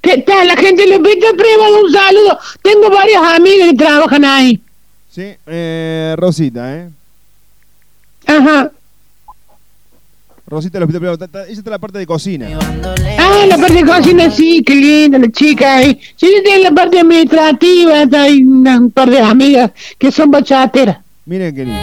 [0.00, 0.46] ¿Qué tal?
[0.46, 2.38] La gente le pide privado un saludo.
[2.62, 4.62] Tengo varias amigas que trabajan ahí.
[5.10, 6.88] Sí, eh, Rosita, ¿eh?
[8.28, 8.70] Ajá.
[10.46, 12.48] Rosita hospital ta- Ella está la parte de cocina.
[13.18, 16.00] Ah, la parte de cocina, sí, qué linda la chica ahí.
[16.16, 20.98] Sí, tiene la parte administrativa, hay un par de amigas que son bachateras.
[21.26, 21.78] Miren qué lindo.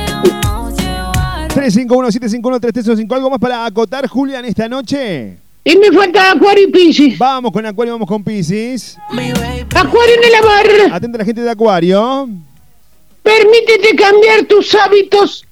[1.54, 3.14] 351-751-3305.
[3.16, 5.38] ¿Algo más para acotar, Julián, esta noche?
[5.64, 7.18] Y me falta Acuario y Piscis.
[7.18, 8.98] Vamos con Acuario, vamos con Piscis.
[9.10, 10.94] Acuario en el amor.
[10.94, 12.30] Atenta a la gente de Acuario.
[13.24, 15.45] Permítete cambiar tus hábitos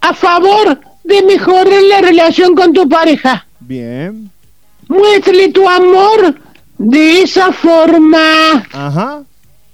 [0.00, 3.46] a favor de mejorar la relación con tu pareja.
[3.60, 4.30] Bien.
[4.88, 6.34] Muéstrale tu amor
[6.78, 8.64] de esa forma.
[8.72, 9.22] Ajá.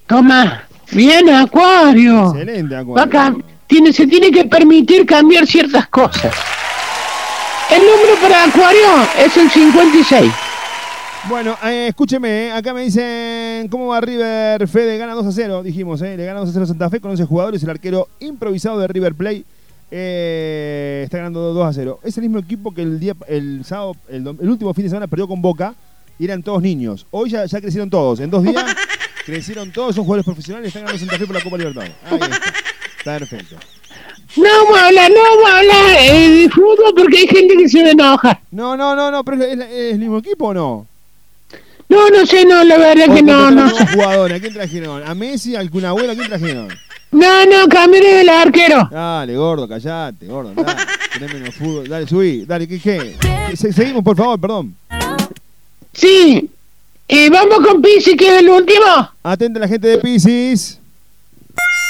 [0.07, 0.65] Toma.
[0.93, 2.27] Bien, Acuario.
[2.33, 3.11] Excelente, Acuario.
[3.13, 6.35] cam- tiene, se tiene que permitir cambiar ciertas cosas.
[7.71, 8.87] El número para Acuario
[9.25, 10.31] es el 56.
[11.29, 15.63] Bueno, eh, escúcheme, eh, acá me dicen cómo va River Fede, gana 2 a 0,
[15.63, 18.09] dijimos, eh, le gana 2 a 0 a Santa Fe con 11 jugadores, el arquero
[18.21, 19.45] improvisado de River Play
[19.95, 22.01] eh, está ganando 2 a 0.
[22.03, 25.29] Es el mismo equipo que el día el sábado, el, último fin de semana perdió
[25.29, 25.75] con Boca
[26.19, 27.07] y eran todos niños.
[27.11, 28.65] Hoy ya, ya crecieron todos, en dos días
[29.27, 31.95] crecieron todos, son jugadores profesionales, están ganando Santa Fe por la Copa Libertadores.
[32.07, 32.41] Ahí está.
[33.19, 33.57] Perfecto.
[34.37, 37.69] No vamos a hablar, no vamos a hablar eh, de fútbol porque hay gente que
[37.69, 38.41] se enoja.
[38.51, 40.87] No, no, no, no, pero es, es- es el mismo equipo o no?
[41.91, 43.87] No, no sé, no, la verdad ¿O que no, no sé.
[43.89, 44.39] jugadores?
[44.39, 45.03] ¿A quién trajeron?
[45.07, 46.13] ¿A Messi, al Kun Agüero?
[46.13, 46.69] ¿A quién trajeron?
[47.13, 48.89] No, no, cambié del arquero.
[48.91, 50.81] Dale, gordo, callate, gordo, dale.
[51.19, 51.89] Tenés menos fútbol.
[51.89, 53.17] Dale, subí, dale, ¿qué qué?
[53.55, 54.75] Se- seguimos, por favor, perdón.
[55.93, 56.49] Sí.
[57.09, 59.11] Eh, vamos con Piscis, que es el último.
[59.23, 60.79] Atenta a la gente de Pisces.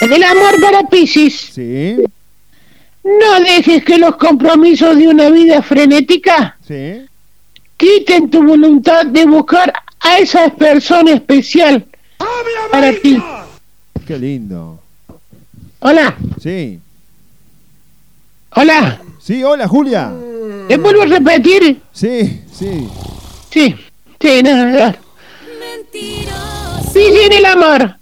[0.01, 1.53] El amor para Piscis.
[1.55, 1.97] Sí,
[3.05, 7.07] No dejes que los compromisos de una vida frenética sí.
[7.77, 11.87] quiten tu voluntad de buscar a esa persona especial
[12.73, 13.23] para ti.
[14.05, 14.82] Qué lindo.
[15.85, 16.79] Hola, Sí.
[18.55, 19.01] hola.
[19.21, 20.13] Sí, hola, Julia.
[20.69, 21.81] ¿Te vuelvo a repetir?
[21.93, 22.89] Sí, sí.
[23.51, 23.77] Sí,
[24.21, 24.35] sí.
[26.95, 27.97] Dice en el amor.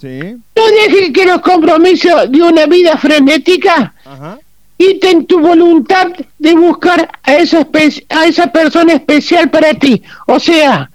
[0.00, 0.18] Sí.
[0.54, 4.38] No dejes que los compromisos de una vida frenética Ajá.
[4.78, 6.08] quiten tu voluntad
[6.38, 7.66] de buscar a esa,
[8.10, 10.02] a esa persona especial para ti.
[10.26, 10.90] O sea,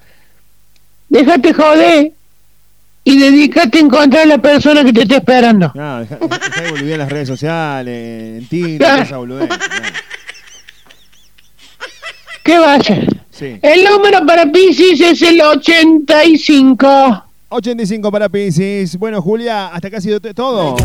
[1.10, 2.12] déjate joder
[3.04, 5.72] y dedícate a encontrar a la persona que te está esperando.
[5.76, 9.04] No, deja, deja- de boludez en las redes sociales, en Tinder, Claro.
[9.04, 9.50] esa boludez.
[9.50, 9.56] No.
[12.44, 13.00] Que vaya.
[13.30, 13.60] Sí.
[13.62, 17.24] El número para Pisces es el 85.
[17.50, 18.98] 85 para Pisces.
[18.98, 20.76] Bueno, Julia, hasta acá ha sido todo.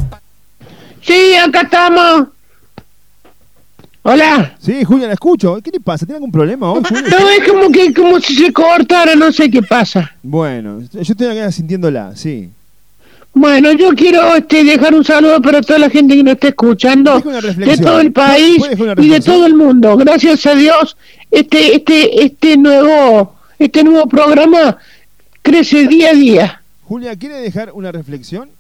[1.02, 2.28] Sí, acá estamos.
[4.08, 4.54] Hola.
[4.60, 5.60] Sí, Julia, la escucho.
[5.60, 6.06] ¿Qué te pasa?
[6.06, 7.08] ¿Tiene algún problema hoy, Julia?
[7.10, 10.14] No, es como que como si se cortara, no sé qué pasa.
[10.22, 12.48] Bueno, yo estoy acá sintiéndola, sí.
[13.34, 17.18] Bueno, yo quiero este, dejar un saludo para toda la gente que nos está escuchando
[17.18, 19.96] de todo el país ¿Puede dejar una y de todo el mundo.
[19.96, 20.96] Gracias a Dios,
[21.32, 24.78] este, este, este nuevo, este nuevo programa
[25.42, 26.62] crece día a día.
[26.84, 28.50] Julia, ¿quiere dejar una reflexión?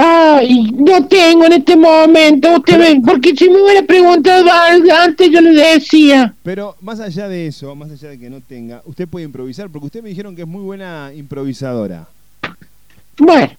[0.00, 4.46] Ay, no tengo en este momento, usted porque si me hubiera preguntado
[4.96, 6.32] antes yo le decía.
[6.44, 9.86] Pero más allá de eso, más allá de que no tenga, usted puede improvisar, porque
[9.86, 12.06] usted me dijeron que es muy buena improvisadora.
[13.18, 13.50] Bueno,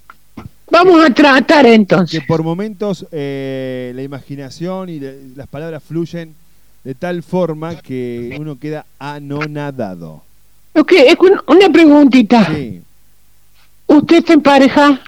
[0.71, 2.21] vamos a tratar entonces.
[2.21, 6.33] Que por momentos eh, la imaginación y le- las palabras fluyen
[6.85, 10.23] de tal forma que uno queda anonadado.
[10.73, 12.45] Ok, es un- una preguntita.
[12.55, 12.81] Sí.
[13.87, 15.01] ¿Usted está en pareja?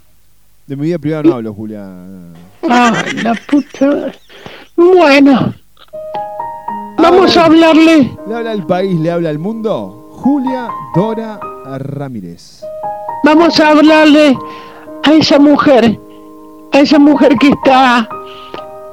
[0.71, 1.85] De mi vida privada no hablo, Julia.
[2.61, 4.13] Ay, la puta.
[4.77, 5.53] Bueno.
[6.97, 8.09] Vamos a hablarle.
[8.25, 10.07] Le habla al país, le habla al mundo.
[10.13, 11.41] Julia Dora
[11.77, 12.63] Ramírez.
[13.25, 14.37] Vamos a hablarle
[15.03, 15.99] a esa mujer.
[16.71, 18.07] A esa mujer que está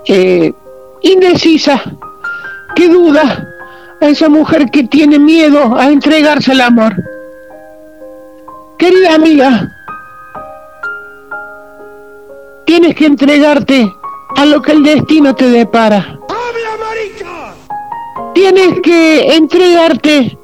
[0.09, 0.53] eh,
[1.03, 1.81] indecisa.
[2.75, 3.49] Que duda.
[4.01, 6.97] A esa mujer que tiene miedo a entregarse al amor.
[8.79, 9.78] Querida amiga.
[12.69, 13.91] Tienes que entregarte
[14.37, 16.21] a lo que el destino te depara.
[18.35, 20.37] Tienes que entregarte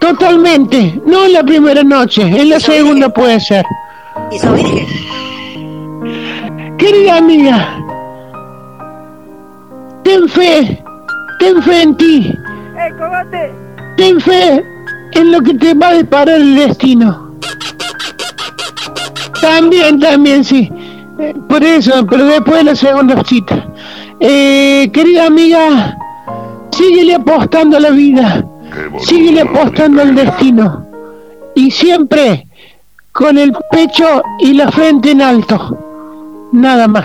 [0.00, 3.64] totalmente, no en la primera noche, en la segunda puede ser.
[6.76, 7.74] Querida amiga,
[10.04, 10.84] ten fe,
[11.38, 12.34] ten fe en ti,
[12.78, 13.52] ¡Eh,
[13.96, 14.62] ten fe
[15.12, 17.32] en lo que te va a deparar el destino.
[19.40, 20.70] También, también, sí.
[21.18, 23.66] Eh, Por eso, pero después de la segunda cita.
[24.20, 25.96] Eh, querida amiga,
[26.70, 28.44] síguele apostando a la vida,
[29.00, 30.86] síguele apostando al destino.
[31.54, 32.46] Y siempre
[33.12, 36.48] con el pecho y la frente en alto.
[36.52, 37.04] Nada más.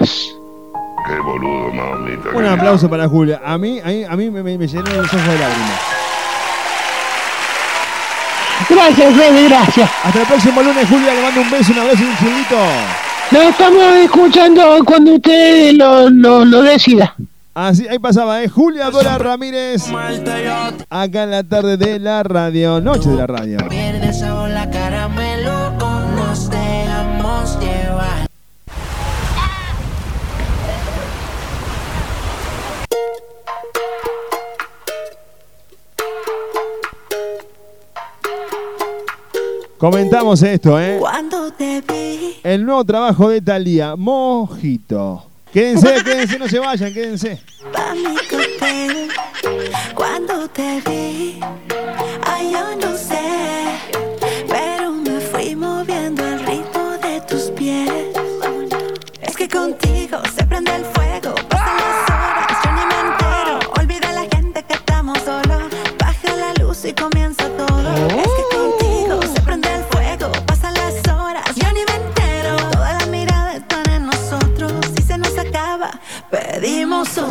[1.07, 2.29] Qué boludo, mamita.
[2.33, 3.41] Un aplauso para Julia.
[3.45, 5.79] A mí, a mí, a mí me, me, me llenó los ojos de lágrimas.
[8.69, 9.89] Gracias, Fede, gracias.
[10.03, 11.13] Hasta el próximo lunes, Julia.
[11.13, 12.55] Le mando un beso, un abrazo y un chulito.
[13.29, 17.13] Nos estamos escuchando cuando usted lo, lo, lo decida.
[17.53, 18.47] Así, ahí pasaba, ¿eh?
[18.47, 19.83] Julia Dora Ramírez.
[20.89, 22.79] Acá en la tarde de la radio.
[22.79, 23.57] Noche de la radio.
[23.67, 25.71] Pierde sabor la caramelo,
[26.15, 28.27] nos dejamos llevar.
[39.77, 40.99] Comentamos esto, ¿eh?
[42.43, 45.25] El nuevo trabajo de Talía, Mojito.
[45.53, 47.41] Quédense, quédense, no se vayan, quédense.
[49.95, 51.39] Cuando te vi,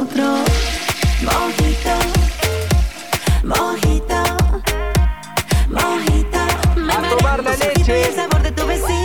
[0.06, 0.24] otro.
[1.22, 1.94] Mojito,
[3.42, 4.22] mojito,
[5.68, 6.38] mojito.
[6.76, 8.95] Me marean tus ojitos y el sabor de tu besito.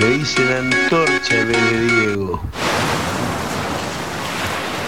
[0.00, 2.40] Le dicen antorcha de Diego.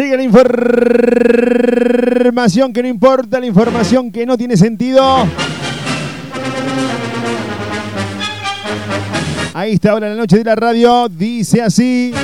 [0.00, 5.26] Sigue la información que no importa, la información que no tiene sentido.
[9.52, 12.14] Ahí está ahora la noche de la radio, dice así.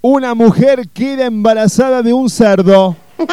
[0.00, 2.96] Una mujer queda embarazada de un cerdo.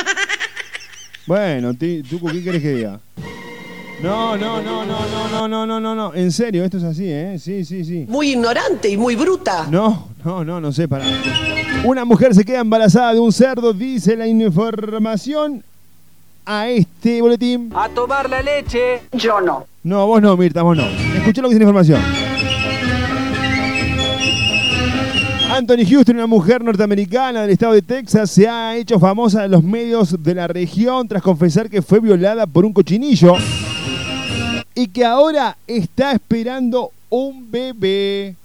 [1.28, 2.99] Bueno, Tucu, ¿qué querés que diga?
[4.01, 6.13] No, no, no, no, no, no, no, no, no, no.
[6.13, 7.37] En serio, esto es así, ¿eh?
[7.39, 8.05] Sí, sí, sí.
[8.07, 9.67] Muy ignorante y muy bruta.
[9.69, 11.05] No, no, no, no sé, para.
[11.83, 15.63] Una mujer se queda embarazada de un cerdo, dice la información
[16.45, 17.71] a este boletín.
[17.75, 19.01] A tomar la leche.
[19.13, 19.65] Yo no.
[19.83, 20.83] No, vos no, Mirta, vos no.
[20.83, 22.01] Escuché lo que dice la información.
[25.51, 29.63] Anthony Houston, una mujer norteamericana del estado de Texas, se ha hecho famosa en los
[29.63, 33.35] medios de la región tras confesar que fue violada por un cochinillo
[34.76, 38.36] y que ahora está esperando un bebé.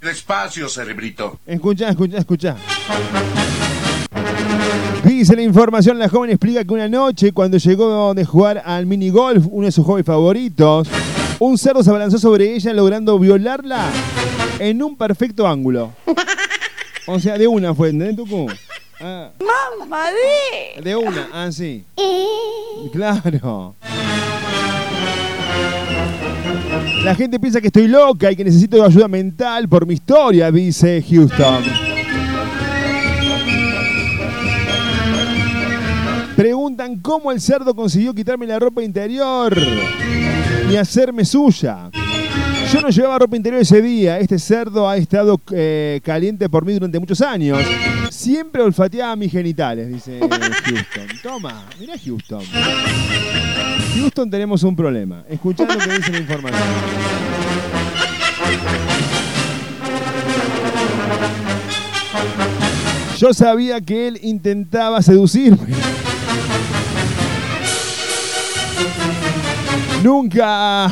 [0.00, 1.38] Despacio, cerebrito.
[1.46, 2.56] Escucha, escucha, escucha.
[5.04, 9.10] Dice la información, la joven explica que una noche cuando llegó de jugar al mini
[9.10, 10.88] golf, uno de sus hobbies favoritos,
[11.38, 13.90] un cerdo se abalanzó sobre ella logrando violarla
[14.58, 15.92] en un perfecto ángulo.
[17.06, 18.46] O sea, de una fue, ¿entendés, Tucu?
[19.00, 19.30] Ah,
[19.78, 20.82] Mamá de.
[20.82, 21.84] de una, ah, sí.
[22.92, 23.74] Claro.
[27.04, 31.02] La gente piensa que estoy loca y que necesito ayuda mental por mi historia, dice
[31.08, 31.64] Houston.
[36.36, 39.56] Preguntan cómo el cerdo consiguió quitarme la ropa interior
[40.70, 41.90] y hacerme suya.
[42.72, 44.20] Yo no llevaba ropa interior ese día.
[44.20, 47.58] Este cerdo ha estado eh, caliente por mí durante muchos años.
[48.10, 50.20] Siempre olfateaba mis genitales, dice
[50.64, 51.08] Houston.
[51.20, 52.44] Toma, mira Houston.
[53.96, 55.24] Houston tenemos un problema.
[55.28, 56.62] Escuchá lo que dice la información.
[63.18, 65.74] Yo sabía que él intentaba seducirme.
[70.04, 70.88] Nunca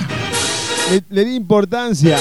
[0.91, 2.17] le, le di importancia.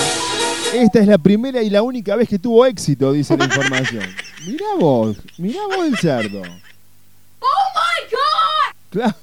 [0.73, 4.03] Esta es la primera y la única vez que tuvo éxito, dice la información.
[4.45, 6.41] Mirá vos, mirá vos el cerdo.
[6.41, 8.75] ¡Oh my god!
[8.89, 9.15] Claro.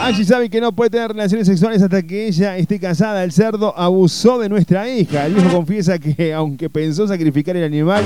[0.00, 3.22] Angie sabe que no puede tener relaciones sexuales hasta que ella esté casada.
[3.22, 5.26] El cerdo abusó de nuestra hija.
[5.26, 8.02] El hijo confiesa que, aunque pensó sacrificar el animal,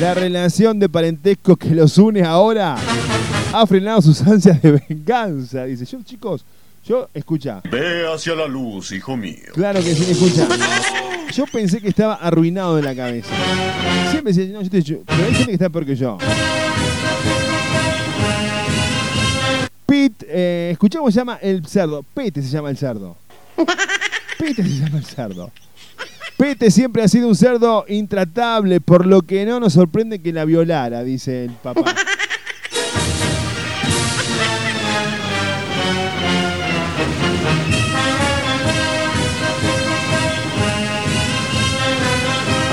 [0.00, 2.76] la relación de parentesco que los une ahora
[3.52, 5.64] ha frenado sus ansias de venganza.
[5.64, 6.44] Dice, yo, chicos,
[6.86, 7.60] yo, escucha.
[7.70, 9.36] Ve hacia la luz, hijo mío.
[9.54, 10.46] Claro que sí, escucha.
[11.32, 13.28] Yo pensé que estaba arruinado de la cabeza.
[14.10, 16.18] Siempre decía, no, yo te yo- pero hay gente que está peor que yo.
[19.86, 22.04] Pete, eh, escuchá cómo se llama el cerdo.
[22.14, 23.16] Pete se llama el cerdo.
[24.38, 25.50] Pete se llama el cerdo.
[26.36, 30.44] Pete siempre ha sido un cerdo intratable, por lo que no nos sorprende que la
[30.44, 31.94] violara, dice el papá.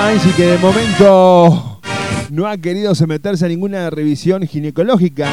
[0.05, 1.79] Ay, sí que de momento
[2.29, 5.29] no ha querido someterse a ninguna revisión ginecológica.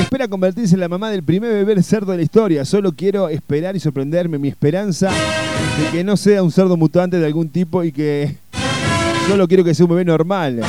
[0.00, 2.64] Espera convertirse en la mamá del primer bebé cerdo de la historia.
[2.64, 4.36] Solo quiero esperar y sorprenderme.
[4.36, 8.34] Mi esperanza de que no sea un cerdo mutante de algún tipo y que
[9.28, 10.60] solo quiero que sea un bebé normal.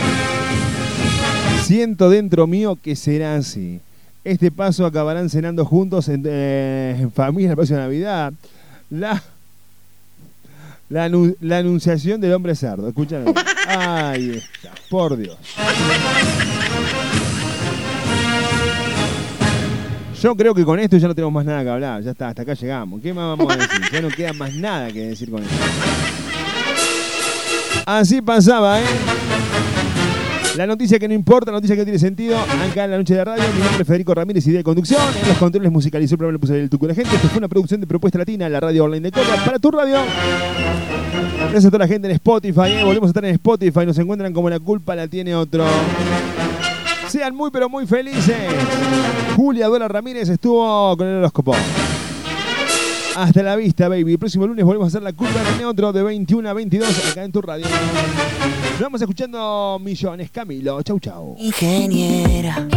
[1.64, 3.80] Siento dentro mío que será así.
[4.24, 8.34] Este paso acabarán cenando juntos en, eh, en familia la próxima Navidad.
[8.92, 9.24] La,
[10.92, 12.88] la, anu- la anunciación del hombre cerdo.
[12.88, 13.34] Escúchame.
[13.68, 14.72] Ahí está.
[14.90, 15.38] Por Dios.
[20.22, 22.04] Yo creo que con esto ya no tenemos más nada que hablar.
[22.04, 23.02] Ya está, hasta acá llegamos.
[23.02, 23.82] ¿Qué más vamos a decir?
[23.92, 25.56] Ya no queda más nada que decir con esto.
[27.88, 28.86] Así pasaba, ¿eh?
[30.58, 33.24] La noticia que no importa, la noticia que tiene sentido, acá en la noche de
[33.24, 33.42] radio.
[33.56, 35.02] Mi nombre es Federico Ramírez, idea de conducción.
[35.22, 37.16] En los controles musicalizó el programa, le puse el tuco a la gente.
[37.16, 39.98] Esto fue una producción de Propuesta Latina, la radio online de Córdoba, para tu radio.
[41.40, 42.84] Gracias a toda la gente en Spotify, ¿eh?
[42.84, 43.86] volvemos a estar en Spotify.
[43.86, 45.66] Nos encuentran como la culpa la tiene otro.
[47.08, 48.36] Sean muy, pero muy felices.
[49.38, 51.56] Julia Dora Ramírez estuvo con el horóscopo.
[53.16, 54.14] Hasta la vista, baby.
[54.14, 57.12] El próximo lunes volvemos a hacer la culpa la tiene otro de 21 a 22
[57.12, 57.66] acá en tu radio.
[58.72, 60.82] Nos vamos escuchando Millones Camilo.
[60.82, 61.36] Chau, chau.
[61.38, 62.68] ingeniera.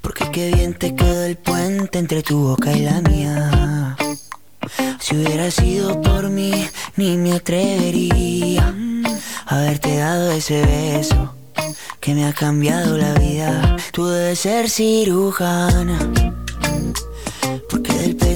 [0.00, 3.96] Porque qué bien te quedó el puente entre tu boca y la mía.
[5.00, 6.52] Si hubiera sido por mí,
[6.96, 8.74] ni me atrevería
[9.46, 11.34] a haberte dado ese beso
[12.00, 13.76] que me ha cambiado la vida.
[13.92, 15.98] Tú debes ser cirujana.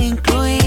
[0.00, 0.59] Futuro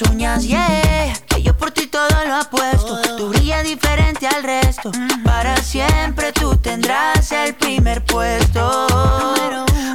[0.00, 0.44] las uñas.
[0.44, 3.00] Yeah, que yo por ti todo lo apuesto.
[3.16, 4.90] Tú brillas diferente al resto.
[5.24, 8.86] Para siempre tú tendrás el primer puesto.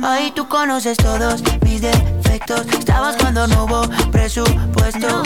[0.04, 2.66] Ahí tú conoces todos mis defectos.
[2.78, 3.82] Estabas cuando no hubo
[4.12, 5.24] presupuesto.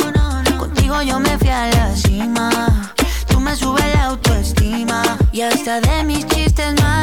[0.58, 2.94] Contigo yo me fui a la cima.
[3.28, 5.02] Tú me subes la autoestima.
[5.32, 6.97] Y hasta de mis chistes malos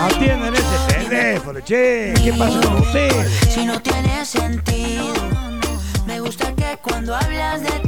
[0.00, 2.14] Atienden ese teléfono, che.
[2.22, 3.10] ¿Qué pasa con usted?
[3.48, 5.12] Si no tiene sentido.
[6.06, 7.78] Me gusta que cuando hablas de